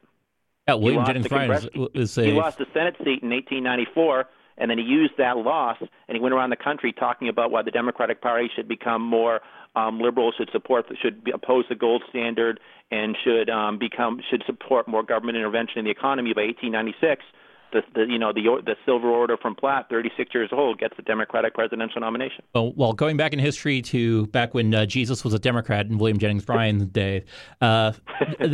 [0.68, 4.26] Yeah, William Jennings the Bryan is, is he lost the Senate seat in 1894,
[4.59, 7.62] and then he used that loss and he went around the country talking about why
[7.62, 9.40] the Democratic Party should become more
[9.74, 14.42] um, liberal, should support, should be, oppose the gold standard, and should um, become should
[14.46, 16.32] support more government intervention in the economy.
[16.34, 17.24] By 1896,
[17.73, 21.03] the, the you know the the Silver Order from Platte, 36 years old, gets the
[21.03, 22.45] Democratic presidential nomination.
[22.55, 25.99] Well, well, going back in history to back when uh, Jesus was a Democrat in
[25.99, 27.25] William Jennings Bryan's day.
[27.61, 27.93] Uh,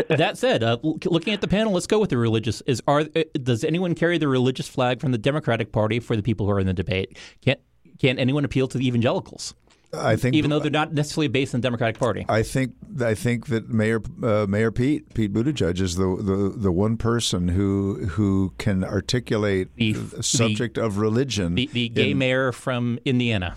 [0.09, 2.61] that said, uh, looking at the panel, let's go with the religious.
[2.63, 6.23] Is are uh, does anyone carry the religious flag from the Democratic Party for the
[6.23, 7.19] people who are in the debate?
[7.43, 7.61] Can't
[7.99, 9.55] can anyone appeal to the evangelicals,
[9.99, 12.25] I think even though they're not necessarily based in the Democratic Party?
[12.29, 16.73] I think I think that Mayor uh, Mayor Pete Pete Buttigieg is the, the the
[16.73, 21.55] one person who who can articulate The- the, subject of religion.
[21.55, 23.57] The, the gay in- mayor from Indiana.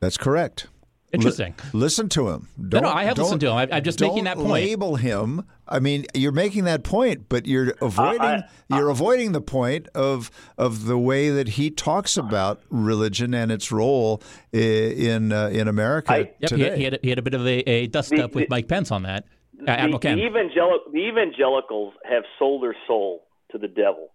[0.00, 0.66] That's correct.
[1.12, 1.54] Interesting.
[1.72, 2.48] Li- listen to him.
[2.56, 3.54] No, Don't, no, I have listened to him.
[3.56, 4.64] I, I'm just making that don't point.
[4.64, 5.42] Label him.
[5.66, 10.30] I mean, you're making that point, but you're avoiding I- you're avoiding the point of
[10.56, 16.12] of the way that he talks about religion and its role in uh, in America
[16.12, 16.64] I- Yep, he today.
[16.70, 18.44] had, he, had a, he had a bit of a, a dust The- up with
[18.44, 19.24] the- Mike Pence on that.
[19.60, 24.08] Uh, the, Admiral the, evangelic, the evangelicals have sold their soul to the devil.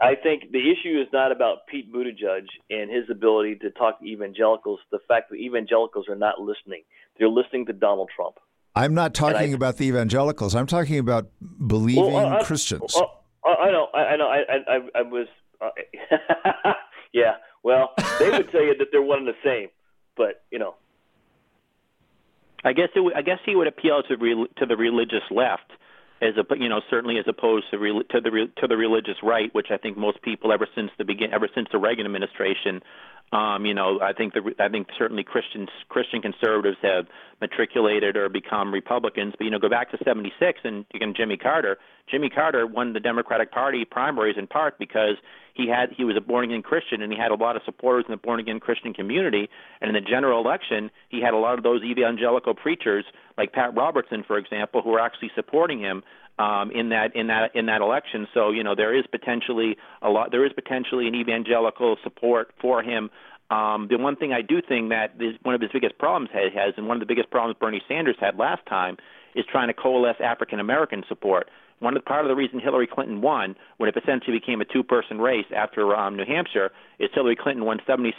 [0.00, 4.06] I think the issue is not about Pete Buttigieg and his ability to talk to
[4.06, 4.78] evangelicals.
[4.92, 6.82] The fact that evangelicals are not listening;
[7.18, 8.36] they're listening to Donald Trump.
[8.76, 10.54] I'm not talking I- about the evangelicals.
[10.54, 12.94] I'm talking about uh, believing Well, I- I- Christians.
[12.94, 15.26] well, I, I know, I, I know, I, I, I- I was,
[15.60, 15.70] uh,
[17.12, 17.34] yeah.
[17.64, 17.90] Well,
[18.20, 19.68] they would tell you that they're one and the same,
[20.16, 20.76] but you know,
[22.64, 25.70] I guess it would, I guess he would appeal to re, to the religious left,
[26.20, 29.16] as a you know certainly as opposed to re, to the re, to the religious
[29.22, 32.82] right, which I think most people ever since the begin ever since the Reagan administration,
[33.32, 37.06] um, you know I think the I think certainly Christians Christian conservatives have
[37.40, 39.34] matriculated or become Republicans.
[39.38, 41.78] But you know go back to '76 and again Jimmy Carter.
[42.10, 45.16] Jimmy Carter won the Democratic Party primaries in part because
[45.54, 48.04] he had he was a born again Christian and he had a lot of supporters
[48.08, 49.48] in the born again Christian community.
[49.80, 53.04] And in the general election, he had a lot of those evangelical preachers
[53.36, 56.02] like Pat Robertson, for example, who were actually supporting him
[56.38, 58.28] um, in that in that in that election.
[58.32, 62.82] So you know there is potentially a lot there is potentially an evangelical support for
[62.82, 63.10] him.
[63.50, 66.38] Um, the one thing I do think that is one of his biggest problems he
[66.58, 68.98] has, and one of the biggest problems Bernie Sanders had last time,
[69.34, 71.48] is trying to coalesce African American support.
[71.80, 74.64] One of the, part of the reason Hillary Clinton won, when it essentially became a
[74.64, 78.12] two-person race after um, New Hampshire, is Hillary Clinton won 76%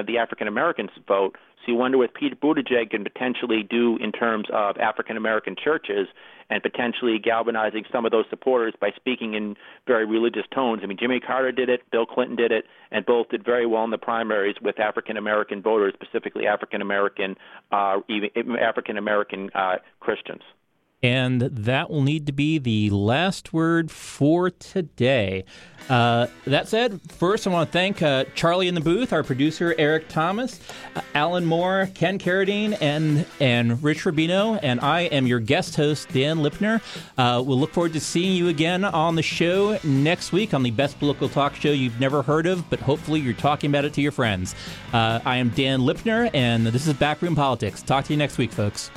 [0.00, 1.36] of the African Americans vote.
[1.64, 6.08] So you wonder what Pete Buttigieg can potentially do in terms of African American churches
[6.50, 9.56] and potentially galvanizing some of those supporters by speaking in
[9.86, 10.80] very religious tones.
[10.82, 13.84] I mean, Jimmy Carter did it, Bill Clinton did it, and both did very well
[13.84, 17.36] in the primaries with African American voters, specifically African American,
[17.70, 20.42] uh, even African American uh, Christians.
[21.02, 25.44] And that will need to be the last word for today.
[25.88, 29.74] Uh, that said, first I want to thank uh, Charlie in the booth, our producer
[29.78, 30.60] Eric Thomas,
[30.96, 36.08] uh, Alan Moore, Ken Carradine, and and Rich Rubino, and I am your guest host
[36.12, 36.82] Dan Lipner.
[37.16, 40.70] Uh, we'll look forward to seeing you again on the show next week on the
[40.72, 44.02] best political talk show you've never heard of, but hopefully you're talking about it to
[44.02, 44.54] your friends.
[44.92, 47.82] Uh, I am Dan Lipner, and this is Backroom Politics.
[47.82, 48.90] Talk to you next week, folks.